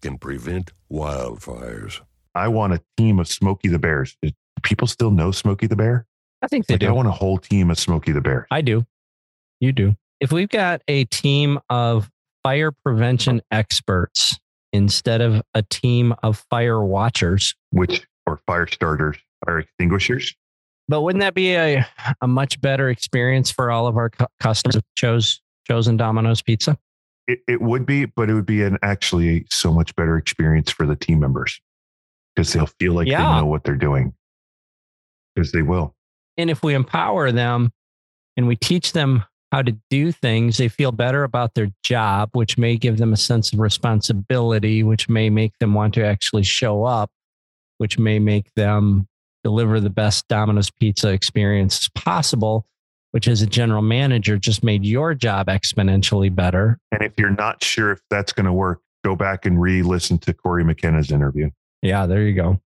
can 0.00 0.18
prevent 0.18 0.72
wildfires. 0.90 2.00
I 2.34 2.48
want 2.48 2.72
a 2.72 2.80
team 2.96 3.18
of 3.18 3.26
Smokey 3.26 3.68
the 3.68 3.78
Bears. 3.78 4.16
Do 4.22 4.30
people 4.62 4.86
still 4.86 5.10
know 5.10 5.32
Smokey 5.32 5.66
the 5.66 5.76
Bear? 5.76 6.06
I 6.42 6.46
think 6.46 6.66
they 6.66 6.74
like, 6.74 6.80
do. 6.80 6.88
I 6.88 6.92
want 6.92 7.08
a 7.08 7.12
whole 7.12 7.38
team 7.38 7.70
of 7.70 7.78
Smokey 7.78 8.12
the 8.12 8.20
Bear. 8.20 8.46
I 8.50 8.60
do. 8.60 8.86
You 9.60 9.72
do. 9.72 9.96
If 10.20 10.32
we've 10.32 10.48
got 10.48 10.82
a 10.86 11.04
team 11.06 11.58
of 11.68 12.10
fire 12.42 12.72
prevention 12.72 13.42
experts 13.50 14.38
instead 14.72 15.20
of 15.20 15.42
a 15.54 15.62
team 15.62 16.14
of 16.22 16.44
fire 16.50 16.82
watchers, 16.82 17.54
which 17.70 18.06
or 18.26 18.38
fire 18.46 18.66
starters, 18.66 19.18
fire 19.44 19.60
extinguishers. 19.60 20.34
But 20.88 21.02
wouldn't 21.02 21.20
that 21.20 21.34
be 21.34 21.54
a, 21.54 21.86
a 22.20 22.26
much 22.26 22.60
better 22.60 22.90
experience 22.90 23.50
for 23.50 23.70
all 23.70 23.86
of 23.86 23.96
our 23.96 24.10
cu- 24.10 24.26
customers 24.40 24.74
who 24.76 24.80
chose 24.96 25.40
chosen 25.66 25.96
Domino's 25.96 26.42
Pizza? 26.42 26.76
It, 27.28 27.40
it 27.46 27.60
would 27.60 27.86
be, 27.86 28.06
but 28.06 28.28
it 28.28 28.34
would 28.34 28.46
be 28.46 28.62
an 28.64 28.76
actually 28.82 29.46
so 29.50 29.72
much 29.72 29.94
better 29.94 30.16
experience 30.16 30.70
for 30.70 30.84
the 30.86 30.96
team 30.96 31.20
members 31.20 31.60
because 32.34 32.52
they'll 32.52 32.66
feel 32.80 32.94
like 32.94 33.06
Yeah. 33.06 33.18
they 33.18 33.40
know 33.40 33.46
what 33.46 33.62
they're 33.62 33.76
doing 33.76 34.12
because 35.34 35.52
they 35.52 35.62
will. 35.62 35.94
And 36.36 36.50
if 36.50 36.62
we 36.62 36.74
empower 36.74 37.30
them 37.30 37.70
and 38.36 38.48
we 38.48 38.56
teach 38.56 38.92
them 38.92 39.24
how 39.52 39.62
to 39.62 39.76
do 39.90 40.10
things, 40.10 40.56
they 40.56 40.68
feel 40.68 40.90
better 40.92 41.22
about 41.22 41.54
their 41.54 41.68
job, 41.84 42.30
which 42.32 42.58
may 42.58 42.76
give 42.76 42.98
them 42.98 43.12
a 43.12 43.16
sense 43.16 43.52
of 43.52 43.60
responsibility, 43.60 44.82
which 44.82 45.08
may 45.08 45.30
make 45.30 45.52
them 45.58 45.74
want 45.74 45.94
to 45.94 46.04
actually 46.04 46.42
show 46.44 46.84
up, 46.84 47.10
which 47.78 47.98
may 47.98 48.18
make 48.18 48.52
them 48.54 49.06
deliver 49.42 49.80
the 49.80 49.90
best 49.90 50.28
Domino's 50.28 50.70
pizza 50.70 51.08
experience 51.10 51.88
possible, 51.94 52.66
which 53.12 53.28
as 53.28 53.42
a 53.42 53.46
general 53.46 53.82
manager 53.82 54.38
just 54.38 54.62
made 54.62 54.84
your 54.84 55.14
job 55.14 55.46
exponentially 55.48 56.34
better. 56.34 56.78
And 56.92 57.02
if 57.02 57.12
you're 57.18 57.30
not 57.30 57.62
sure 57.62 57.92
if 57.92 58.00
that's 58.10 58.32
going 58.32 58.46
to 58.46 58.52
work, 58.52 58.80
go 59.04 59.16
back 59.16 59.46
and 59.46 59.60
re-listen 59.60 60.18
to 60.18 60.34
Corey 60.34 60.64
McKenna's 60.64 61.10
interview. 61.10 61.50
Yeah, 61.82 62.06
there 62.06 62.22
you 62.22 62.34
go. 62.34 62.60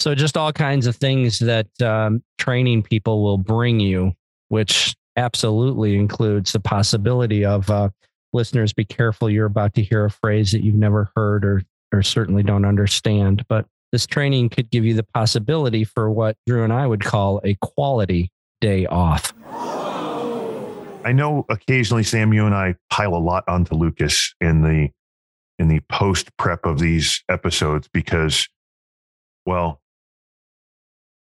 So 0.00 0.14
just 0.14 0.36
all 0.36 0.52
kinds 0.52 0.86
of 0.86 0.96
things 0.96 1.38
that 1.38 1.68
um, 1.80 2.22
training 2.38 2.82
people 2.82 3.22
will 3.22 3.38
bring 3.38 3.78
you, 3.80 4.12
which 4.48 4.94
absolutely 5.16 5.96
includes 5.96 6.52
the 6.52 6.60
possibility 6.60 7.44
of 7.44 7.70
uh, 7.70 7.90
listeners 8.32 8.72
be 8.72 8.84
careful. 8.84 9.30
You're 9.30 9.46
about 9.46 9.74
to 9.74 9.82
hear 9.82 10.04
a 10.04 10.10
phrase 10.10 10.50
that 10.52 10.64
you've 10.64 10.74
never 10.74 11.10
heard 11.14 11.44
or 11.44 11.62
or 11.92 12.02
certainly 12.02 12.42
don't 12.42 12.64
understand, 12.64 13.44
but 13.48 13.66
this 13.94 14.06
training 14.08 14.48
could 14.48 14.68
give 14.72 14.84
you 14.84 14.92
the 14.92 15.04
possibility 15.14 15.84
for 15.84 16.10
what 16.10 16.36
Drew 16.48 16.64
and 16.64 16.72
I 16.72 16.84
would 16.84 17.04
call 17.04 17.40
a 17.44 17.54
quality 17.62 18.32
day 18.60 18.86
off. 18.86 19.32
I 21.04 21.12
know 21.14 21.46
occasionally, 21.48 22.02
Sam, 22.02 22.32
you 22.32 22.44
and 22.44 22.56
I 22.56 22.74
pile 22.90 23.14
a 23.14 23.22
lot 23.22 23.44
onto 23.46 23.76
Lucas 23.76 24.34
in 24.40 24.62
the 24.62 24.90
in 25.60 25.68
the 25.68 25.78
post 25.88 26.36
prep 26.38 26.66
of 26.66 26.80
these 26.80 27.22
episodes 27.28 27.88
because, 27.92 28.48
well, 29.46 29.80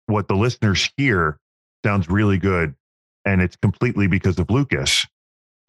what 0.04 0.28
the 0.28 0.35
listeners 0.35 0.90
hear 0.98 1.38
sounds 1.83 2.11
really 2.11 2.37
good, 2.37 2.74
and 3.24 3.40
it's 3.40 3.57
completely 3.57 4.09
because 4.09 4.38
of 4.38 4.50
Lucas, 4.50 5.07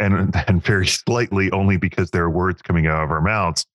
and 0.01 0.35
and 0.49 0.61
very 0.61 0.87
slightly 0.87 1.49
only 1.51 1.77
because 1.77 2.11
there 2.11 2.23
are 2.23 2.29
words 2.29 2.61
coming 2.61 2.87
out 2.87 3.05
of 3.05 3.11
our 3.11 3.21
mouths. 3.21 3.65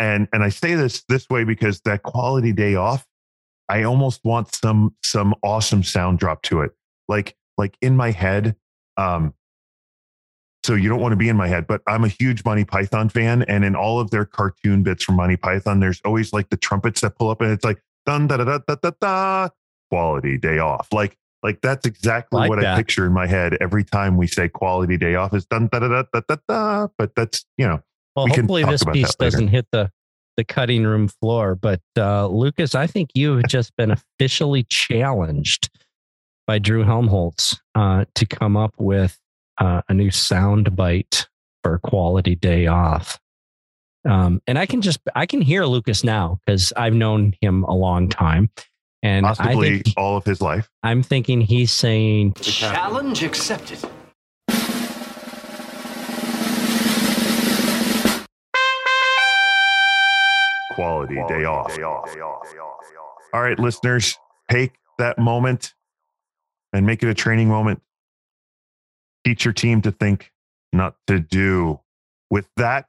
And 0.00 0.26
and 0.32 0.42
I 0.42 0.48
say 0.48 0.74
this 0.74 1.04
this 1.08 1.28
way 1.28 1.44
because 1.44 1.80
that 1.82 2.02
quality 2.02 2.52
day 2.52 2.74
off, 2.74 3.06
I 3.68 3.84
almost 3.84 4.24
want 4.24 4.52
some 4.54 4.96
some 5.04 5.34
awesome 5.44 5.84
sound 5.84 6.18
drop 6.18 6.42
to 6.44 6.62
it, 6.62 6.72
like 7.06 7.36
like 7.56 7.76
in 7.80 7.96
my 7.96 8.10
head 8.10 8.56
um, 8.96 9.34
so 10.62 10.74
you 10.74 10.88
don't 10.88 11.00
want 11.00 11.12
to 11.12 11.16
be 11.16 11.28
in 11.28 11.36
my 11.36 11.48
head. 11.48 11.66
But 11.66 11.80
I'm 11.86 12.04
a 12.04 12.08
huge 12.08 12.44
Monty 12.44 12.64
Python 12.64 13.08
fan, 13.08 13.42
and 13.42 13.64
in 13.64 13.74
all 13.74 13.98
of 13.98 14.10
their 14.10 14.26
cartoon 14.26 14.82
bits 14.82 15.04
from 15.04 15.16
Monty 15.16 15.36
Python, 15.36 15.80
there's 15.80 16.00
always 16.04 16.32
like 16.32 16.50
the 16.50 16.56
trumpets 16.56 17.00
that 17.00 17.16
pull 17.16 17.30
up, 17.30 17.40
and 17.40 17.50
it's 17.50 17.64
like 17.64 17.82
dun 18.04 18.26
da 18.26 18.36
da 18.36 18.44
da 18.44 18.58
da 18.66 18.74
da 18.76 18.90
da. 19.00 19.48
Quality 19.90 20.38
day 20.38 20.58
off, 20.58 20.88
like 20.92 21.16
like 21.42 21.60
that's 21.62 21.86
exactly 21.86 22.38
Like 22.38 22.50
what 22.50 22.60
that. 22.60 22.74
I 22.74 22.76
picture 22.76 23.06
in 23.06 23.12
my 23.12 23.26
head 23.26 23.56
every 23.60 23.82
time 23.82 24.16
we 24.16 24.26
say 24.26 24.48
quality 24.48 24.96
day 24.96 25.14
off 25.14 25.34
is 25.34 25.46
dun 25.46 25.68
da 25.72 25.80
da 25.80 25.88
da 25.88 26.04
da 26.12 26.20
da 26.28 26.36
da. 26.46 26.88
But 26.98 27.14
that's 27.16 27.44
you 27.56 27.66
know 27.66 27.82
Well, 28.16 28.26
We 28.26 28.32
hopefully 28.32 28.64
this 28.64 28.84
piece 28.84 29.14
doesn't 29.14 29.48
hit 29.48 29.66
the 29.72 29.90
the 30.36 30.44
cutting 30.44 30.84
room 30.84 31.08
floor. 31.08 31.54
But 31.54 31.82
uh, 31.98 32.26
Lucas, 32.28 32.74
I 32.74 32.86
think 32.86 33.10
you 33.14 33.36
have 33.36 33.48
just 33.48 33.76
been 33.76 33.90
officially 33.90 34.64
challenged 34.64 35.68
by 36.46 36.58
Drew 36.58 36.82
Helmholtz 36.82 37.60
uh, 37.74 38.06
to 38.14 38.26
come 38.26 38.56
up 38.56 38.74
with 38.78 39.18
uh, 39.58 39.82
a 39.88 39.94
new 39.94 40.10
sound 40.10 40.74
bite 40.74 41.28
for 41.62 41.74
a 41.74 41.78
quality 41.78 42.34
day 42.34 42.66
off. 42.66 43.20
Um, 44.08 44.40
and 44.46 44.58
I 44.58 44.64
can 44.64 44.80
just 44.80 45.00
I 45.14 45.26
can 45.26 45.42
hear 45.42 45.66
Lucas 45.66 46.02
now 46.02 46.40
because 46.46 46.72
I've 46.74 46.94
known 46.94 47.34
him 47.42 47.64
a 47.64 47.74
long 47.74 48.08
time, 48.08 48.48
and 49.02 49.26
I 49.26 49.34
possibly 49.34 49.82
think 49.82 49.94
all 49.98 50.16
of 50.16 50.24
his 50.24 50.40
life. 50.40 50.70
I'm 50.82 51.02
thinking 51.02 51.42
he's 51.42 51.70
saying 51.70 52.32
Challenge 52.40 53.22
accepted. 53.22 53.78
Quality, 60.70 61.16
day, 61.28 61.44
off. 61.44 61.76
All 63.32 63.42
right, 63.42 63.58
listeners, 63.58 64.18
take 64.50 64.72
that 64.98 65.18
moment 65.18 65.74
and 66.72 66.86
make 66.86 67.02
it 67.02 67.08
a 67.08 67.14
training 67.14 67.48
moment. 67.48 67.82
Teach 69.24 69.44
your 69.44 69.54
team 69.54 69.82
to 69.82 69.90
think, 69.90 70.32
not 70.72 70.96
to 71.06 71.20
do. 71.20 71.80
With 72.30 72.48
that, 72.56 72.86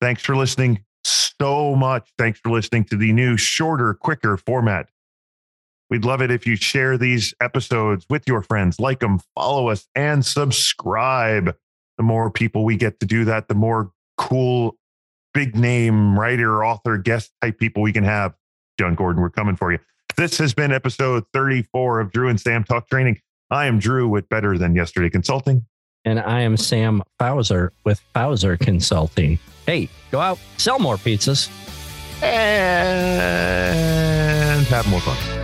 thanks 0.00 0.22
for 0.22 0.36
listening 0.36 0.84
so 1.04 1.74
much. 1.74 2.12
Thanks 2.18 2.40
for 2.40 2.50
listening 2.50 2.84
to 2.84 2.96
the 2.96 3.12
new, 3.12 3.36
shorter, 3.36 3.94
quicker 3.94 4.36
format. 4.36 4.88
We'd 5.90 6.04
love 6.04 6.22
it 6.22 6.30
if 6.30 6.46
you 6.46 6.56
share 6.56 6.96
these 6.96 7.34
episodes 7.40 8.06
with 8.08 8.26
your 8.26 8.42
friends, 8.42 8.80
like 8.80 9.00
them, 9.00 9.20
follow 9.34 9.68
us, 9.68 9.86
and 9.94 10.24
subscribe. 10.24 11.54
The 11.98 12.02
more 12.02 12.30
people 12.30 12.64
we 12.64 12.76
get 12.76 12.98
to 13.00 13.06
do 13.06 13.24
that, 13.26 13.48
the 13.48 13.54
more 13.54 13.92
cool 14.16 14.76
big 15.34 15.56
name 15.56 16.18
writer, 16.18 16.64
author, 16.64 16.98
guest 16.98 17.30
type 17.42 17.58
people 17.58 17.82
we 17.82 17.92
can 17.92 18.04
have. 18.04 18.34
Jon 18.78 18.94
Gordon, 18.94 19.22
we're 19.22 19.30
coming 19.30 19.56
for 19.56 19.72
you. 19.72 19.78
This 20.16 20.38
has 20.38 20.52
been 20.54 20.72
episode 20.72 21.24
34 21.32 22.00
of 22.00 22.12
Drew 22.12 22.28
and 22.28 22.40
Sam 22.40 22.64
Talk 22.64 22.88
Training. 22.88 23.18
I 23.50 23.66
am 23.66 23.78
Drew 23.78 24.08
with 24.08 24.28
Better 24.28 24.56
Than 24.58 24.74
Yesterday 24.74 25.10
Consulting. 25.10 25.64
and 26.04 26.18
I 26.20 26.40
am 26.40 26.56
Sam 26.56 27.02
Fowser 27.20 27.70
with 27.84 28.00
Fowser 28.14 28.58
Consulting. 28.58 29.38
Hey, 29.66 29.88
go 30.10 30.20
out, 30.20 30.38
sell 30.56 30.78
more 30.78 30.96
pizzas. 30.96 31.48
And 33.42 34.66
have 34.66 34.88
more 34.88 35.00
fun. 35.00 35.41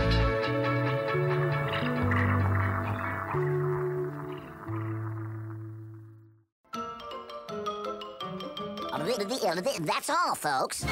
Uh, 9.09 9.61
that's 9.81 10.09
all, 10.09 10.35
folks. 10.35 10.85